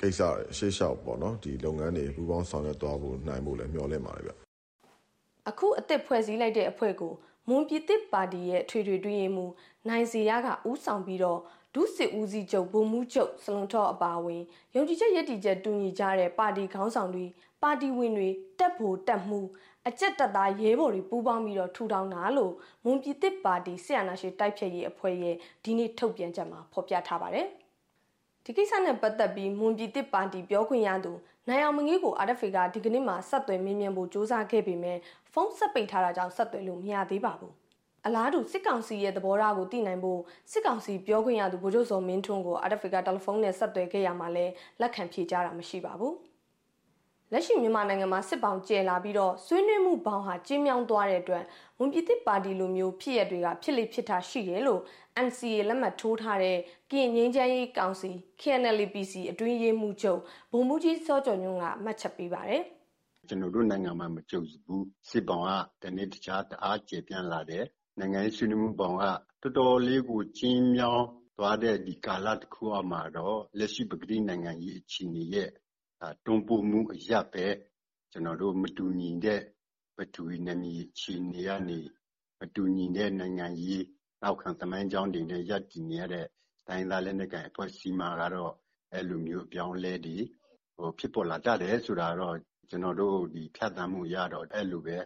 [0.00, 0.20] ကိစ္စ
[0.56, 4.32] ရှေ့လျှောက်ပေါ့နော်ဒီလုပ်ငန်းတွေပူးပေါင်းဆောင်ရွက်သွားဖို့နိုင်ဖို့လည်းမျှော်လင့်ပါတယ်ဗျ
[5.48, 7.12] အခုအစ်စ်ဖွဲ့စည်းလိုက်တဲ့အဖွဲ့ကို
[7.48, 9.52] မွန်ပြည်သစ်ပါတီရဲ့ထွေထွေတွင်းရေးမှူး
[9.88, 11.40] နိုင်စီရကဦးဆောင်ပြီးတော့
[11.74, 14.42] ဒုစစ်ဦးစီးချုပ်ဗိုလ်မှူးချုပ်စလွန်ထော့အပါအဝင်
[14.74, 17.26] ယုံကြည်ချက်ရည်တည်ချက်တူညီကြတဲ့ပါတီခေါင်းဆောင်တွေ
[17.62, 18.28] ပါတီဝင်တွေ
[18.58, 19.40] တက်ဖို့တက်မှု
[19.88, 22.52] အကြက်တက်သားရဲဘော်တွေပူးပေါင်းပြီးတော့ထူထောင်တာလို့
[22.84, 27.46] မွန်ပြည်သစ်ပါတီဆီယနာရှိတိုက်ဖြတ်ရေးအဖွဲ့ရဲ့ဒီနေ့ထုတ်ပြန်ချက်မှာဖော်ပြထားပါတယ်
[28.44, 31.12] ဒီကိစ္စနဲ့ပတ်သက်ပြီးမွန်ပြည်သစ်ပါတီပြောခွင့်ရသူ
[31.48, 34.98] နိုင်အောင်မငေးကို RFA ကဒီကနေ့မှဆက်သွယ်မင်းမြန်ဖို့စ조사ခဲ့ပေမဲ့
[35.32, 37.54] ဖုန်းဆက်ပိတ်ထားတာကြောင့်ဆက်သွယ်လို့မရသေးပါဘူး
[38.06, 40.20] အလားတူစစ်ကောင်စီရဲ့သဘောထားကိုသိနိုင်ဖို့
[40.52, 44.46] စစ်ကောင်စီပြောခွင့်ရသူဗိုလ်ချုပ်စောမင်းထွန်းကို RFA ကတယ်လီဖုန်းနဲ့ဆက်သွယ်ခဲ့ရမှာလဲ
[44.80, 46.14] လက်ခံဖြေကြားတာမရှိပါဘူး
[47.32, 51.44] လက်ရှိမြန်မာနိုင်ငံမှာစစ်ပောင်ကျဲလာပြီးတော့ဆွေးနွေးမှုဘောင်ဟာကျင်းမြောင်းသွားတဲ့အတွက်
[51.78, 54.80] ဝန်ပြည်သစ်ပါတီလိုမျိုးဖြစ်ရတွေကဖြစ်လိဖြစ်တာရှိတယ်လို့
[55.26, 56.58] NCA လက်မှတ်ထိုးထားတဲ့
[56.90, 60.20] ကရင်ငင်းချမ်းရေးကောင်စီ KNLPC အတွင်းရေးမှူးချုပ်
[60.52, 62.62] ဗိုလ်မှူးကြီးစောကျော်ညွန့်ကမှတ်ချက်ပေးပါတယ်
[63.28, 65.50] ကျွန်တော်တို့နိုင်ငံမှာမကြုံဘူးစစ်ပောင်က
[65.82, 67.64] တနေ့တခြားတအားကျေပြန့်လာတယ်
[67.98, 69.04] နိုင်ငံရေးဆွေးနွေးမှုပောင်က
[69.42, 71.06] တော်တော်လေးကိုကျင်းမြောင်း
[71.38, 75.50] သွားတဲ့ဒီကာလတစ်ခုအမှာတော့လက်ရှိပကတိနိုင်ငံရေးအခြေအနေရဲ့
[76.24, 77.46] တွန်းပို့မှုအရပ်ပဲ
[78.12, 79.40] ကျွန်တော်တို့ မတူညီတဲ့
[79.96, 81.78] ပထဝီနမီအခြေအနေကနေ
[82.40, 83.84] မတူညီတဲ့ နိုင်ငံရေး
[84.22, 86.26] နောက်ခံ သမိုင်းကြောင်းတွေနဲ့ ရပ်တည်နေရတဲ့
[86.68, 88.52] တိုင်းသားလက်နက်ကိုင်အဖွဲ့အစည်းမှာကတော့
[88.92, 90.16] အဲ့လိုမျိုး အပြောင်းလဲတွေ
[90.76, 92.36] ဟိုဖြစ်ပေါ်လာတတ်တယ်ဆိုတာတော့
[92.70, 94.96] ကျွန်တော်တို့ဒီဖြတ်သန်းမှုရတော့ အဲ့လိုပဲ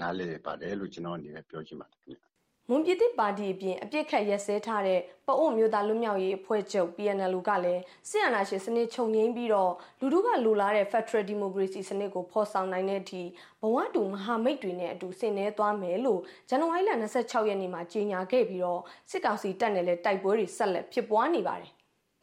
[0.00, 2.35] နားလည်ပါတယ်လို့ ကျွန်တော်အနေနဲ့ ပြောချင်ပါတယ်ခင်ဗျ
[2.70, 13.22] မွန်ပြည်သစ်ပါတီအပြင်အပြစ်ခတ်ရက်စဲထားတဲ့ပအို့မျိုးသားလူမျိုးရေးအဖွဲ့ချုပ် PNL ကလည်းစစ်အာဏာရှင်စနစ်ချုပ်ငိမ့်ပြီးတော့လူထုကလူလာတဲ့ Federal Democracy စနစ်ကိုဖော်ဆောင်နိုင်တဲ့အထိ
[13.60, 21.75] ဘဝတူမဟာမိတ်တွေနဲ့အတူဆင်နွှဲသွားမယ်လို့ဇန်နဝါရီလ26ရက်နေ့မှာကြေညာခဲ့ပြီးတော့စစ်ကောင်စီတပ်နဲ့လည်းတိုက်ပွဲတွေဆက်လက်ဖြစ်ပွားနေပါတယ်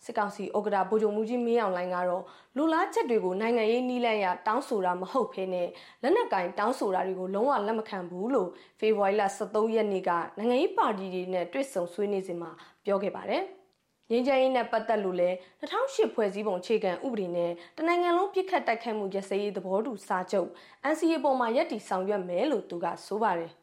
[0.06, 2.24] စစ်ကောင်စီဥက္ကဋ္ဌဗိုလ်ချုပ်မူကြီးမင်းအောင်လှိုင်ကတော့
[2.58, 5.68] လူလားချက်တွေကိုနိုင်ငံရေးနီးလန့်ရတောင်းဆိုတာမဟုတ်ဘဲနဲ့
[6.02, 12.52] လက်နက်ကင်တောင်းဆိုတာတွေကိုလုံးဝလက်မခံဘူးလို့ဖေဖော်ဝါရီလ23ရက်နေ့ကနိုင်ငံရေးပါတီတွေနဲ့တွေ့ဆုံဆွေးနွေးစဉ်မှာ
[12.86, 13.44] ပြောခဲ့ပါတယ်။
[14.10, 15.30] ငင်းချမ်းရေးနဲ့ပတ်သက်လို့လဲ
[15.62, 20.50] 2008ဖွဲ့စည်းပုံအခြေခံဥပဒေနဲ့တနိုင်ငံလုံးပြစ်ခတ်တိုက်ခိုက်မှုရစရေးသဘောတူစာချုပ်
[20.92, 23.52] NCA ပေါ်မှာရည်တည်ဆောင်ရွက်မယ်လို့သူကဆိုပါတယ်။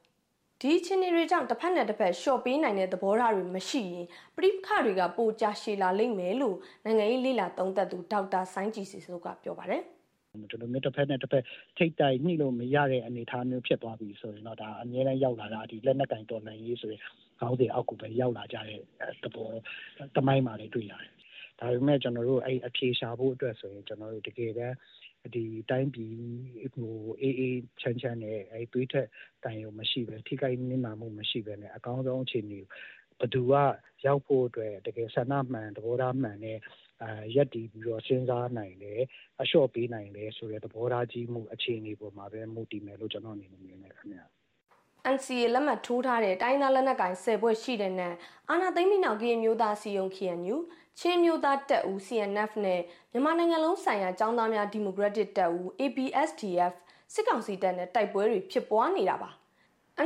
[0.63, 9.83] ဒီချင်းတွေကြောင့်တစ်ဖက်နဲ့တစ်ဖက်ရှော့ပေးနိုင်တဲ့သဘောထားတွေမရှိရင်ပြိပခတွေကပိုကြရှည်လာလိမ့်မယ်လို့နိုင်ငံရေးလေလာသုံးသပ်သူဒေါက်တာဆိုင်းကြည်စီစိုးကပြောပါတယ်
[10.51, 11.45] ကျွန်တော်မျိုးတစ်ဖက်နဲ့တစ်ဖက်
[11.77, 17.03] ထိတ်တိုင်ညှိလို့မရတဲ့အနေအထားမျိုးဖြစ်သွားပြီဆိုရင်တော့ဒါအများနဲ့ရောက်လာတာဒီလက်နက်ကင်တော်နိုင်ရေးဆိုရင်
[17.41, 18.81] ခေါင်းစဉ်အောက်ကိုပဲရောက်လာကြတဲ့
[19.23, 19.49] သဘော
[20.17, 21.11] တမိုင်းမှာလည်းတွေ့ရတယ်
[21.59, 24.77] ဒါပေမဲ့ကျွန်တော်တို့အဲ့အဖြေရှာဖို့အတွက်ဆိုရင်ကျွန်တော်တို့တကယ်တမ်း
[25.35, 26.15] ဒီတိုင်းပြည်
[26.75, 29.07] ဟိုအေးအေးချမ်းချမ်းနဲ့အဲတွေးထက်
[29.45, 32.61] တိုင်ရုံမရှိပဲထိခိုက်နစ်နာမှုမရှိပဲနဲ့အကောင်းဆုံးအခြေအနေ
[33.21, 33.53] ဘသူက
[34.07, 36.59] ရောက်ဖို့အတွက်တကယ်ဆန္ဒမှန်သဘောထားမှန်နဲ့
[37.03, 39.01] အာရက်တီပြီးတော့စဉ်းစားနိုင်တယ်
[39.41, 44.25] အလျှော့ပေးနိုင်တယ်ဆိုတဲ့သဘောထားကြီးမှုအခြေအနေပေါ်မှာပဲမူတည်မယ်လို့ကျွန်တော်အနေနဲ့မြင်နေခင်ဗျာ
[45.15, 48.15] NCA လက်မှတ်ထိုးထားတဲ့တိုင်းသားလက်နက်ကိုင်10ဘွဲ့ရှိတဲ့နဲ့
[48.51, 50.57] အာနာသိမ့်မိနောက်ကရင်မျိုးသားစီယုံ KNU
[51.03, 52.81] ချင်းမျိုးသားတပ်ဦး CNF နဲ့
[53.13, 56.75] မြန်မာနိုင်ငံလုံးဆိုင်ရာចောင်းသားများဒီမိုကရက်တစ်တပ်ဦး ABSDF
[57.15, 59.31] စစ်ကောင်စီတပ်နဲ့တိုက်ပွဲတွေဖြစ်ပွားနေတာပါ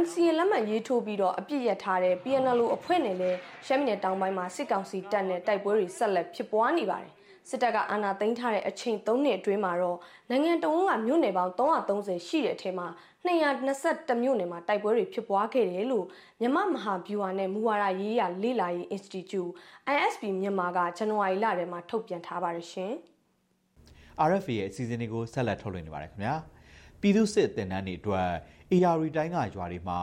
[0.00, 7.12] NCA လက်မှတ်ရေးထိုးပြီးတော့အပြစ်ရထားတဲ့ PNLO အဖွဲ့နဲ့လည်းရှမ်းပြည်နယ်တောင်ပိုင်းမှာစစ်ကောင်စီတပ်နဲ့တိုက်ပွဲတွေဆက်လက်ဖြစ်ပွားနေပါတယ်
[7.48, 9.98] စစ်တပ်ကအာဏာသိမ်းထားတဲ့အချိန်3နှစ်အတွင်းမှာတော့
[10.30, 12.87] နိုင်ငံတော်ကမြို့နယ်ပေါင်း330ရှိတဲ့အထက်မှာ
[13.24, 16.06] 221မြို့နယ်မှာတိုက်ပွဲတွေဖြစ်ပွားခဲ့တယ်လို့
[16.40, 19.50] မြမမဟာဗျူဟာနဲ့မူဝါဒရေးရာလေ့လာရေး Institute
[19.94, 22.92] ISP မြန်မာကဇန်နဝါရီလထဲမှာထုတ်ပြန်ထားပါတယ်ရှင်။
[24.28, 26.34] RFA ရဲ့အစီအစဉ်လေးကိုဆက်လက်ထုတ်လွှင့်နေပါတယ်ခင်ဗျာ။
[27.00, 28.28] ပြည်သူစစ်တင်နန်းတွေအတွက်
[28.72, 29.98] AR တိုင်းကရွာတွေမှာ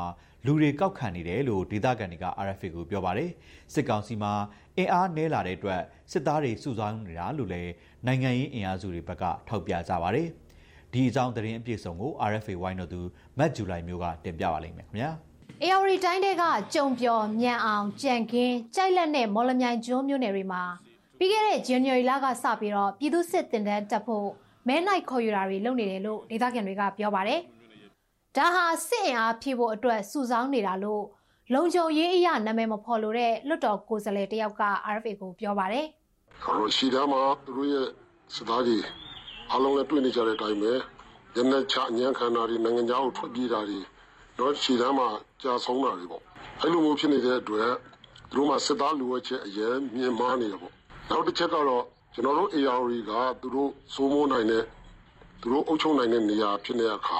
[0.45, 3.29] လူတွေကောက်ခံနေတယ်လို့ဒေသခံတွေက RFA ကိုပြောပါတယ်။
[3.73, 4.34] စစ်ကောင်စီမှာ
[4.77, 5.81] အင်အားနည်းလာတဲ့အတွက်
[6.12, 7.71] စစ်သားတွေစုဆောင်းနေတာလို့လည်း
[8.05, 10.27] နိုင်ငံရေးအင်အားစုတွေဘက်ကထောက်ပြကြပါတယ်။
[10.93, 13.01] ဒီအကြောင်းသတင်းအပြည့်အစုံကို RFA ဝိုင်းတော်သူ
[13.38, 15.10] မတ်ဂျူလိုက်မျိုးကတင်ပြပါလိမ့်မယ်ခင်ဗျာ။
[15.63, 20.63] AR တိုင်းတွေကကြုံပြော်မြန်အောင်ကြံခင်းကြိုက်လက်နဲ့မော်လမြိုင်ကျွန်းမြို့နယ်တွေမှာ
[21.17, 24.27] ပြီးခဲ့တဲ့ January လကစပြီးတော့ပြည်သူစစ်တင်တန်းတက်ဖို့
[24.67, 27.39] မဲနိုင်ခေါ်ယူတာတွေလုပ်နေတယ်လို့ဒေသခံတွေကပြောပါတယ်။
[28.38, 31.04] ဒါဟာစစ်အင်အားဖြည့်ဖို့အတွက်စုဆောင်းနေတာလို့
[31.54, 34.63] လုံခြုံရေးအရာနာမည်မဖော်လို့တဲ့လွတ်တော်ကိုယ်စားလှယ်တယောက်က
[34.95, 35.86] RFA ကိုပြောပါတယ်။
[36.43, 37.88] ဟိုရှိတယ်မှာသူတို့ရဲ့
[38.36, 38.82] စသားကြီး
[39.54, 40.72] အလုံးနဲ့တွေ့နေကြတဲ့အတိုင်းပဲ
[41.36, 43.80] ရနေချအညံခန္ဓာတွေနိုင်ငံသားကိုထွက်ပြေးတာတွေ
[44.40, 45.08] တော့ရှိတယ်မှာ
[45.42, 46.24] ကြာဆုံးတာတွေပေါ့။
[46.62, 47.72] အဲ့လိုမျိုးဖြစ်နေတဲ့အတွက်
[48.30, 50.74] သူတို့မှစစ်သားလူဝဲချက်အရင်မြင်မာနေတယ်ပေါ့။
[51.10, 51.84] နောက်တစ်ချက်ကတော့
[52.14, 53.12] ကျွန်တော်တို့ AR က
[53.42, 54.64] သူတို့စိုးမိုးနိုင်တဲ့
[55.42, 57.20] သူတို့အုပ်ချုပ်နိုင်တဲ့နေရာဖြစ်နေတဲ့အခါ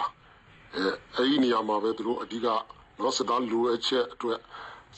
[0.76, 2.48] အဲအဲဒီနေရာမှာပဲသူတို့အဓိက
[3.00, 4.40] နော်စစ်သားလိုအပ်ချက်အတွက်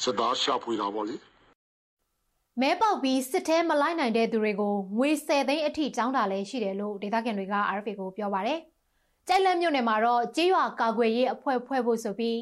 [0.02, 1.16] စစ်သားရှာဖွေတာပေါ့လေ
[2.62, 8.60] မဲပေါက်ပြီးစစ်ထဲမလိုက်နိုင်တဲ့သူတွေကိုငွေ10သိန်းအထိတောင်းတာလည်းရှိတယ်လို့ဒေသခံတွေက RFA ကိုပြောပါတယ်။
[9.28, 12.38] ကြိုက်လက်မြို့နယ်မှာတော့ကြေးရွာကာကွယ်ရေးအဖွဲ့ဖွဲ့ဖို့ဆိုပြီး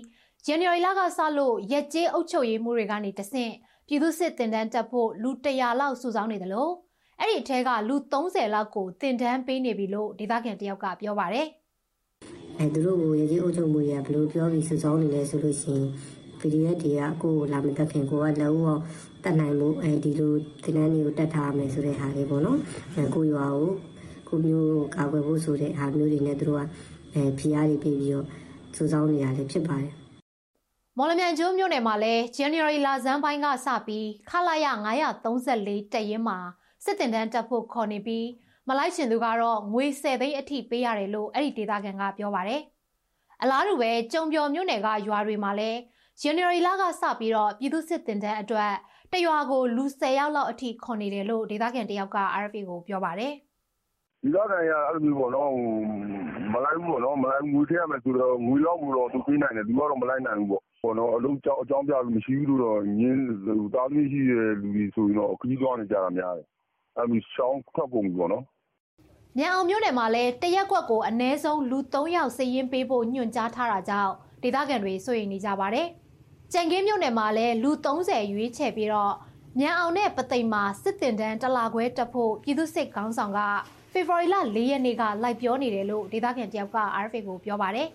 [0.48, 3.52] January လကစလို့ရက်ကျေးအုပ်ချုပ်ရေးမှုတွေကနေတဆင့်
[3.88, 6.72] ပြည်သူစစ်တင်တန်းတက်ဖို့လူ100လောက်စုဆောင်းနေတယ်လို့
[7.20, 11.48] အဲ့ဒီအထက်ကလူ30လောက်ကိုတင်တန်းပေးနေပြီလို့ဒေသခံတယောက်ကပြောပါတယ်။
[12.60, 15.88] အဲသူတို့ကိုရည်အုပ်ချုပ်မှုရဘယ်လိုပြောပြီးစုဆောင်းနေလဲဆိုလို့ရှိရင်
[16.42, 18.82] PDF တွေကအကိုကိုလာမတက်ခင်ကိုကလည်းဦးအောင်
[19.24, 22.58] တက်နိုင်မှုအဲဒီလိုတင်နန်းတွေကိုတက်ထားမယ်ဆိုတဲ့ဟာလေးပေါ့နော်
[22.96, 23.72] အဲကိုရွာကို
[24.28, 26.64] ကိုမျိုးကာကွယ်ဖို့ဆိုတဲ့ဟာမျိုးတွေနဲ့သူတို့က
[27.14, 28.26] အဲဖိအားတွေပေးပြီးတော့
[28.76, 29.92] စုဆောင်းနေရတယ်ဖြစ်ပါတယ်
[30.98, 34.68] မော်လမြိုင်ကျွန်းမြို့နယ်မှာလည်း January လဆန်းပိုင်းကစပြီးခလာရ
[35.28, 36.38] 934တက်ရင်မှာ
[36.86, 38.28] စစ်တင်တန်းတက်ဖို့ခေါ်နေပြီး
[38.68, 42.62] မလိုက်ရှင်သူကတော့ငွေ10သိန်းအထိပေးရတယ်လို့အဲ့ဒီဒေသခံကပြောပါတယ်။
[43.42, 45.80] အလားတူပဲကြုံပြော်မြို့နယ်ကရွာတွေမှာလည်း
[46.24, 48.74] January လကစပြီးတော့ပြည်သူစစ်တင်တန်းအတွက်
[49.14, 53.34] တရွာကိုလူ10ယောက်လောက်အထိခွန်နေတယ်လို့ဒေသခံတယောက်က RFA ကိုပြောပါတယ်။
[54.24, 55.52] ဒီတော့ကရအဲ့လိုပေါ့နော်
[56.54, 63.24] မလိုက်ဘူးပေါ့နော်မလိုက်ငွေထည့်ရမယ်ဆိုတော့ငွေလောက်ဘူးတော့သူပေးနိုင်တယ်သူကတော့မလိုက်နိုင်ဘူးပေါ့ပေါ့နော်အလုံးကြောင်းအကြောင်းပြလို့မရှိဘူးလို့တော့ညင်း
[63.74, 66.48] တားသမီးရှိတဲ့လူတွေဆိုရင်တော့ခကြီးသွားနေကြတာများတယ်
[66.98, 68.44] အဲ့လိုရှောင်းထွက်ကုန်ပြီပေါ့နော်
[69.38, 75.88] မြန်အောင်မြို့နယ်မှာလည်းတရက်ကွက်ကိုအနည်းဆုံးလူ3ယောက်စည်ရင်ပေးဖို့ညွှန်ကြားထားတာကြောင့်ဒေသခံတွေစိုးရိမ်နေကြပါတယ်။
[76.54, 79.14] ကြံကင်းမြို့နယ်မှာလည်းလူ30ရွေးချယ်ပြီးတော့
[79.60, 83.40] မြန်အောင်နဲ့ပသိမ်မှာစစ်တင်တန်းတလာခွဲတက်ဖို့ပြည်သူစစ်ခေါင်းဆောင်က
[83.94, 87.88] ဖေဖော်ဝါရီလ4ရက်နေ့ကလိုက်ပြောနေတယ်လို့ဒေသခံတယောက်က RFA ကိုပြောပါတယ်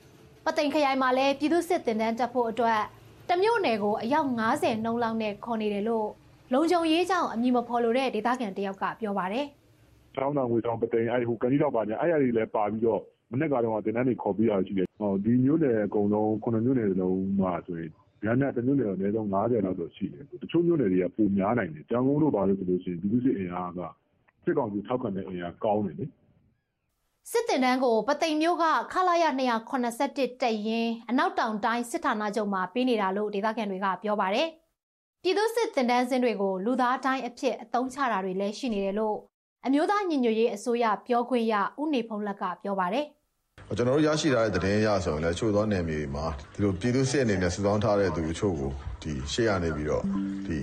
[0.44, 2.80] ။ပသိမ်ခရိုင်မှာလည်းပြည်သူစစ်တင်တန်းတက်ဖို့အတွက်
[3.28, 6.08] တမျိုးနယ်ကိုအယောက်90နှုန်းလောက်နဲ့ခေါ်နေတယ်လို့
[6.52, 9.44] လုံခြုံရေးကြောင့်အမည်မဖော်လို့တဲ့ဒေသခံတယောက်ကပြောပါတယ်။
[10.16, 17.90] ချောင်းတောင်ငွေတောင်ပသိမ်အဲ့ဟိုကန်ကြီးတော့ပါညာအဲ့ရည်လည်းပါပြီးတော့မနေ့ကတော့တင်တန်းတွေခေါ်ပြီးရရှိတယ်ဟောဒီမျိုးနယ်အကုန်လုံးခုနှစ်မျိုးနယ်လုံးမှာဆိုရင်
[18.24, 23.80] ညနေတမျိုးနယ်အနည်းဆုံး90လောက်တော့ရှိတယ်တချို့မျိုးနယ်တွေကပုံများနိုင်တယ်ကြောင်ကုန်းတို့ပါလို့ဆိုလို့ရှိရင်ဒီလူစစ်အင်အားက
[24.44, 26.06] စစ်ကောင်စီထောက်ခံတဲ့အင်အားကောင်းတယ်လေ
[27.30, 29.24] စစ်တင်တန်းကိုပသိမ်မျိုးကခလာရ
[29.78, 34.48] 281တက်ရင်အနောက်တောင်တိုင်းစစ်ဌာနချုပ်မှာပေးနေတာလို့ဒေသခံတွေကပြောပါတယ်
[35.22, 39.16] ပြည်သူစစ်တင်တန်းစင်းတွေကိုလူသားတိုင်းအဖြစ်အသုံးချတာတွေလည်းရှိနေတယ်လို့
[39.66, 43.06] အမျိုးသားညီညွတ်ရေးအစိုးရပြောခွင့်ရဦးနေဖုံးလက်ကပြောပါတယ်
[43.76, 48.70] ကျွန်တော်တို့ရရှိထားတဲ့သတင်းရဆိုရင်လည်းချို့သောနယ်မြေတွေမှာဒီလိုပြည်သူစစ်အနေနဲ့စုဆောင်းထားတဲ့သူအချို့ကို
[49.02, 50.04] ဒီရှေ့ရနေပြီးတော့
[50.46, 50.58] ဒီ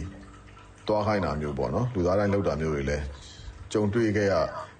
[0.88, 3.04] တွားခိုင်းတာမျိုးပေါ့နော်လူသားတိုင်းလောက်တာမျိုးတွေလည်း
[3.72, 4.34] ကြုံတွေ့ခဲ့ရ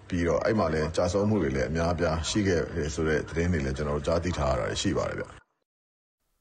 [0.10, 5.24] ပြီးတော့အဲ့မှာလည်းကြာဆုံးမှုတွေလည်းအများအပြားရှိခဲ့တယ်ဆိုတဲ့သတင်းတွေလည်းကျွန်တော်တို့ကြားသိထားရတာရှိပါတယ်ဗျ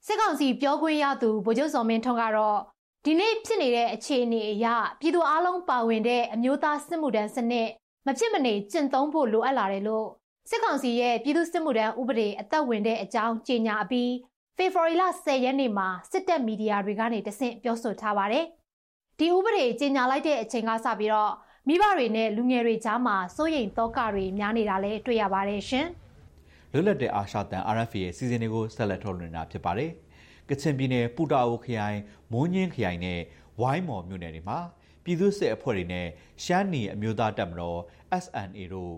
[0.06, 2.58] စစ်ကောင်စီပြောခွင့်ရသူဗိုလ်ချုပ်စော်မင်းထွန်းကတော့
[3.04, 4.66] ဒီနေ့ဖြစ်နေတဲ့အခြေအနေအရ
[5.00, 7.68] ပြည်သူအလုံးပါဝင်တဲ့အမျိုးသားစစ်မှုထမ်းစနစ်
[8.06, 10.06] မဖြစ်မနေကျင့်သုံးဖို့လိုအပ်လာတယ်လို့
[10.52, 14.12] စစ်ကောင်စီရဲ့ပြည်သူစစ်မှုထမ်းဥပဒေအသက်ဝင်တဲ့အကြောင်းကြေညာပြီး
[14.56, 18.44] ဖေဖော်ဝါရီလ10ရက်နေ့မှာစစ်တပ်မီဒီယာတွေကနေတဆင့်ပြောဆိုထားပါတယ်။
[19.18, 21.32] ဒီဥပဒေကြေညာလိုက်တဲ့အချိန်ကစပြီးတော့
[21.68, 25.86] မိဘတွေနဲ့လူငယ်တွေကြားမှာစိုးရိမ်သောကတွေများနေတာလည်းတွေ့ရပါတယ်ရှင်။
[26.72, 29.90] လွတ်လပ်တဲ့အာရှတန် RFA ရဲ့စီစဉ်တွေကိုဆက်လက်ထုတ်လွှင့်နေတာဖြစ်ပါတယ်။
[30.48, 31.98] ကချင်ပြည်နယ်ပူတာအိုခရိုင်
[32.32, 33.20] မွန်းညင်းခရိုင်နဲ့
[33.60, 34.58] ဝိုင်းမော်မြို့နယ်တွေမှာ
[35.04, 36.06] ပြည်သူ့စစ်အဖွဲ့တွေနဲ့
[36.44, 37.80] ရှမ်းနီအမျိုးသားတပ်မတော်
[38.24, 38.94] SNA တို့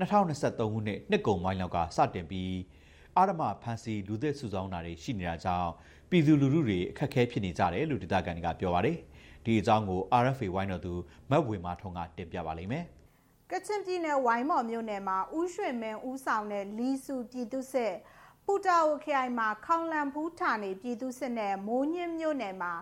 [0.00, 2.54] 2023ခုနှစ်နှစ်ကုန်ပိုင်းလောက်ကစတင်ပြီး
[3.16, 5.70] အာရမဖန်စီလူသစ်စုဆောင်းတာတွေရှိနေတာကြောင့်
[6.10, 8.96] ပြည်သူလူထုတွေအခက်အခဲဖြစ်နေကြတယ်လို့ဒေသခံတွေကပြောပါတယ်။
[9.44, 10.92] ဒီအကြောင်းကို RFA ဝိုင်းတော်သူ
[11.30, 12.84] မတ်ဝေမာထုံးကတင်ပြပါလိမ့်မယ်။
[13.50, 17.94] ကချင်ပြည်နယ်ဝိုင်းမော်မြို့နယ်မှာဥရွှေမင်းဦးဆောင်တဲ့လီစုပြည်သူစစ်
[18.46, 22.72] ပူတာအိုခရိုင်မှာခေါင်လန်ဖူးဌာနေပြည်သူစစ်နဲ့မိုးညင်းမြို့နယ်မှာ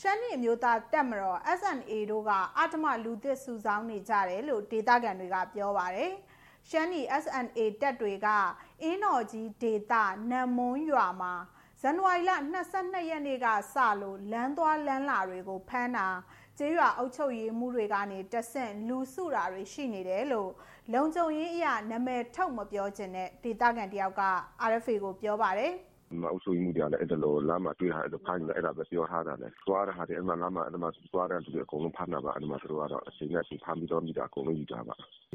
[0.00, 6.12] ရှမ်းပြည်မျိုးသားတပ်မတော် SNA တို့ကအထမလူသစ်စုဆောင်းနေကြတယ်လို့ဒေသခံတွေကပြောပါတယ်။
[6.68, 8.28] ရှမ်းပြည် SNA တပ်တွေက
[8.82, 9.94] အင်းတော်ကြီးဒေသ
[10.30, 11.34] နံမွန်းရွာမှာ
[11.80, 12.30] ဇန်နဝါရီလ
[12.70, 16.08] 22ရက်နေ့ကစလို့လမ်းသွားလမ်းလာတွေကိုဖမ်းတာ
[16.58, 20.50] ကျေးရွာအုပ်ချုပ်ရေးမှုတွေကနေတဆင့်လူစုတာတွေရှိနေတယ်လို့
[20.92, 24.22] လုံခြုံရေးအရာနာမည်ထုတ်မပြောချင်တဲ့ဒေသခံတယောက်က
[24.70, 25.72] RFA ကိုပြောပါတယ်
[26.10, 34.94] အုပ်ချုပ်မှုတွေကလည်း အဲ့ဒါလို လမ်းမှာတွေ့တာအဲ့ဒါဖမ်းနေအဲ့ဒါပဲပြောထားတာလေ သွားတဲ့ဟာတွေအဲ့မှာလမ်းမှာအဲ့မှာ သွားတဲ့သူတွေ အကုန်လုံး ဖမ်းတာပါအဲ့မှာသူတို့ကတော့ အချိန်နဲ့ဖမ်းပြီးတော့ မိတာ အကုန်လုံးယူတာပါ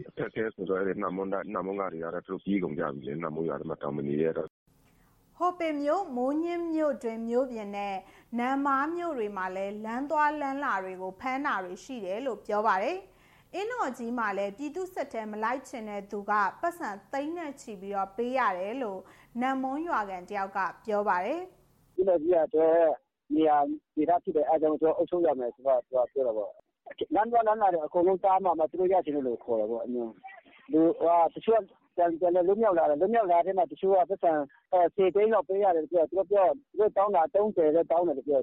[0.10, 4.50] အခက်အခဲဆိုတော့အဲ့နမွန်ဒနမွန်ကတွေကတော့ သူတို့ကြီးကုန်ကြပြီလေ နမွန်ရတယ်မှာ တောင်မနေရတော့
[5.38, 7.96] ဟိုပင်မြို့ မိုးညင်းမြို့တွင်မြို့ပြင်နဲ့
[8.38, 12.98] နမ်မားမြို့တွေမှာလည်း လမ်းသွားလမ်းလာတွေကို ဖမ်းတာတွေ ရှိတယ်လို့ ပြောပါတယ်
[13.56, 19.00] အင်းတော်ကြီးမှာလည်းပြည်သူစစ်တဲမလိုက်ချင်တဲ့သူကပတ်စံသိန်းနဲ့ချီပြီးတော့ပေးရတယ်လို့
[19.42, 21.42] နမ်မွန်းရွာကန်တယောက်ကပြောပါတယ်
[21.96, 22.74] ဒီလိုကြီးတဲ့
[23.34, 23.58] နေရာ
[23.96, 26.52] ဒီရဖြစ်တဲ့အဲကြောင့်ကျွန်တော်အုပ်ချုပ်ရမယ်ဆိုတော့ပြောပြောတော့
[27.16, 30.14] လမ်းသွားလမ်းလာတွေအကုန်လုံးတားမှမသူတို့ရချင်လို့ခေါ်တယ်ပေါ့အမျိုး
[30.72, 31.62] လူဟာတချို့
[31.96, 34.32] ပြန်ပြန်လွတ်မြောက်လာတယ်လွတ်မြောက်လာတဲ့မှာတချို့ကပတ်စံ
[34.72, 38.42] အဲစေသိန်းတော့ပေးရတယ်ပြောသူတို့ပြောသူတို့တောင်းတာ30တဲ့တောင်းတယ်ပြော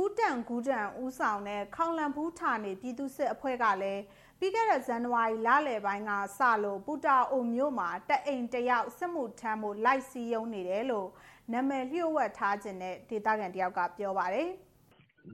[0.00, 4.02] ဦးတန်ကူးတန်ဦးဆောင်တဲ့ခေါင်လန်ဘူးဌာနေပြည်သူစစ်အဖွဲ့ကလည်း
[4.38, 11.08] ပြီးခဲ့တဲ့ဇန်နဝါရီလလယ်ပိုင်းကစလို့ပူတာအိုမြို့မှာတအိမ်တယောက်စစ်မှုထမ်းမှုလိုက်စီးယုံနေတယ်လို့
[11.52, 14.48] နာမည်လျှို့ဝှက်ထားခြင်းနဲ့ဒေသခံတယောက်ကပြောပါတယ်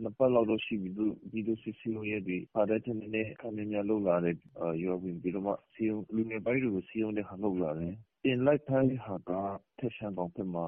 [0.03, 4.35] နှစ်ပတ်လောက်တော့ရှိပြီသူဒီလိုစစ်စီလို့ရပြီပါတဲ့တဲ့နဲ့ခံနေများလောက်လာတဲ့
[4.85, 7.95] ရောဝင်ပြီးတော့မှစီယုံလူငယ်ပိုင်းတွေကိုစီယုံတဲ့ဟာလောက်လာတယ်
[8.25, 9.31] တင်လိုက်ထိုင်းဟာက
[9.79, 10.67] ထက်ရှန်ကောင်ဖက်မှာ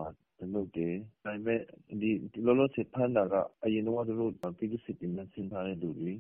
[0.55, 1.61] လုပ်တယ်။ဒါပေမဲ့
[2.01, 6.13] ဒီလောလောဆယ် ဖမ်းတာက အရင်တော့သူတို့ ပြည်သူစစ်တင်နဲ့ ဆင်းထားတဲ့ လူတွေ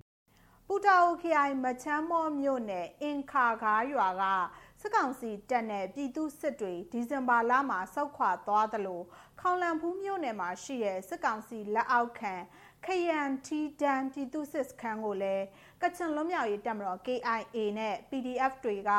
[0.66, 4.24] ပူတာအိုခရိုင် မချမ်းမောမြို့နယ် အင်ခါကားရွာက
[4.80, 9.00] စစ်ကောင်စီတပ်နဲ့ ပြည်သူစစ်တွေ ဒီဇင်ဘာလမှာစောက်ခွာသွားသလို
[9.40, 12.34] ခေါလံဖူးမြို့နယ်မှာရှိတဲ့ စစ်ကောင်စီလက်အောက်ခံ
[12.84, 15.44] ခရန်တီဒန်ပြည်သူစစ်စခန်းကိုလည်း
[15.82, 18.92] ကချင်လွတ်မြောက်ရေးတပ်မတော် KIA နဲ့ PDF တွေက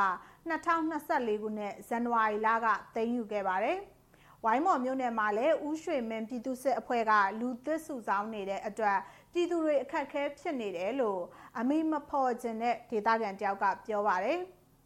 [0.50, 3.80] 2024ခုနှစ် ဇန်နဝါရီလက သိမ်းယူခဲ့ပါတယ်။
[4.46, 9.00] ဝိုင်းမော်မြို့နယ်မှာလည်းဥရွှေမင်းပြည်သူစစ်အဖွဲ့ကလူသစ်စုဆောင်းနေတဲ့အတွက်
[9.34, 11.22] ပြည်သူတွေအခက်ခဲဖြစ်နေတယ်လို့
[11.60, 14.40] အမိမဖော်ခြင်းတဲ့ဒေသခံတယောက်ကပြောပါတယ်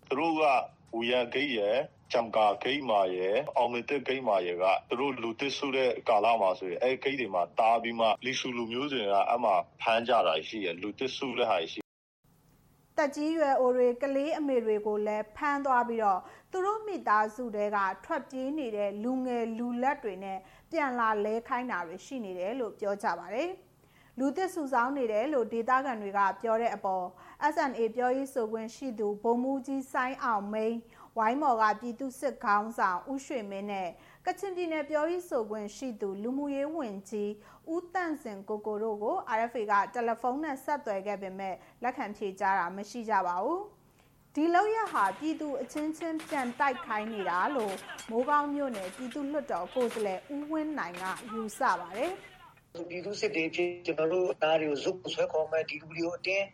[0.09, 0.43] သူတို့က
[0.93, 1.77] ဝူရန်ဂိတ်ရယ်
[2.13, 11.81] ဂျမ်ကာဂိတ်မာရယ်အောင်မြတဲ့ဂိတ်မာရယ်ကသူတို့လူသစ်စုတဲ့ကာလမှာဆိုရင်အဲဂိတ်တွေမှာတားပြီးမှလီဆူလူမျိုးတွေကအမှဖမ်းကြတာရှိရလူသစ်စုတဲ့ဟာရှိ
[12.97, 20.39] တက်ကြီးရွယ်အိုတွေကလေးအမေတွေကိုလည်းဖမ်းသွားပြီးတော့သူတို့မိသားစုတွေကထွက်ပြေးနေတဲ့လူငယ်လူလက်တွေနဲ့
[20.71, 23.51] ပြန်လာလဲခိုင်းတာတွေရှိနေတယ်လို့ပြောကြပါတယ်။
[24.19, 27.05] လူသစ်စုဆောင်းနေတယ်လို့ဒေသခံတွေကပြောတဲ့အပေါ်
[27.53, 30.75] SNA ပြောရေးဆိုခွင့်ရှိသူဗိုလ်မှူးကြီးဆိုင်းအောင်မိန်
[31.17, 33.89] ဝိုင်းမော်ကပြည်သူစစ်ခေါင်းဆောင်ဦးရွှေမင်းနဲ့
[34.25, 37.31] ကချင်ပြည်နယ်ပြောရေးဆိုခွင့်ရှိသူလူမှုရေးဝန်ကြီး
[37.73, 43.61] ဦးတန့်စင်ကိုကိုတို့ကို RFA ကတယ်လီဖုန်းနဲ့ဆက်သွယ်ခဲ့ပေမဲ့လက်ခံဖြေကြားတာမရှိကြပါဘူး။
[44.39, 47.75] ဒီလောက်ရဟာပြည်သူအချင်းချင်းပြန်တိုက်ခိုင်းနေတာလို့
[48.09, 52.11] မိုးကောင်းမြို့နယ်ပြည်သူလွှတ်တော်ကိုယ်စားလှယ်ဦးဝင်းနိုင်ကယူဆပါတယ်။
[52.89, 56.45] ပြည်သူစစ်တွေဖြစ်ကျွန်တော်တို့အားတွေကိုဇုတ်ဆွဲခေါ်မယ်ဒီလူတွေကိုအတင်း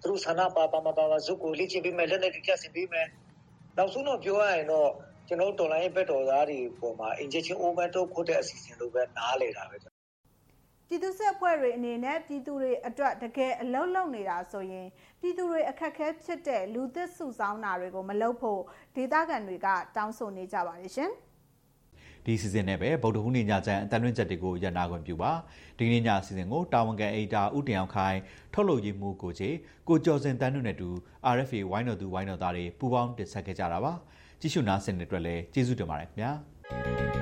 [0.00, 3.06] သူတို့ဆန္ဒပါပါမပါပါဇုတ်ကိုလေ့ကျင့်ပေးမယ်လက်နဲ့ပြတ်ဆင်ပေးမယ်
[3.76, 4.90] နောက်ဆုံးတော့ပြောရရင်တော့
[5.28, 9.91] ကျွန်တော်တို့တော်လိုင်းဘက်တော်သားတွေပေါ်မှာ injection over တော့ခုတဲ့အစီအစဉ်လိုပဲနားလေတာပဲ
[10.88, 14.86] ပြည်သူ့စစ်အဖွဲ့တွေအနေနဲ့ပြည်သူတွေအတွက်တကယ်အလုံးလုံးနေတာဆိုရင်
[15.20, 18.60] ပြည်သူတွေအခက်အခဲဖြစ်တဲ့လူသစ်စုဆောင်းတာတွေကိုမလုပ်ဖို့
[18.96, 21.10] ဒေသခံတွေကတောင်းဆိုနေကြပါတယ်ရှင်
[22.26, 25.32] ဒီစီစဉ်နဲ့ပဲဗုဒ္ဓဟူးနေ့ညချမ်းအတန်လွင့်ချက်တွေကိုရန်နာခွင့်ပြုပါ
[25.78, 28.18] ဒီနေ့ညစီစဉ်ကိုတာဝန်ခံအေတာဥတည်အောင်ခိုင်
[28.54, 29.48] ထုတ်လုပ်ရေးမှုကိုချေ
[29.88, 30.88] ကိုကျော်စင်တန်းတို့နဲ့တူ
[31.34, 33.92] RFA ဝိုင်းတော်သူဝိုင်းတော်သားတွေပူးပေါင်းတင်ဆက်ခဲ့ကြတာပါ
[34.40, 37.21] ကြည့်ရှုနားဆင်တဲ့အတွက်လည်းကျေးဇူးတင်ပါတယ်ခင်ဗျာ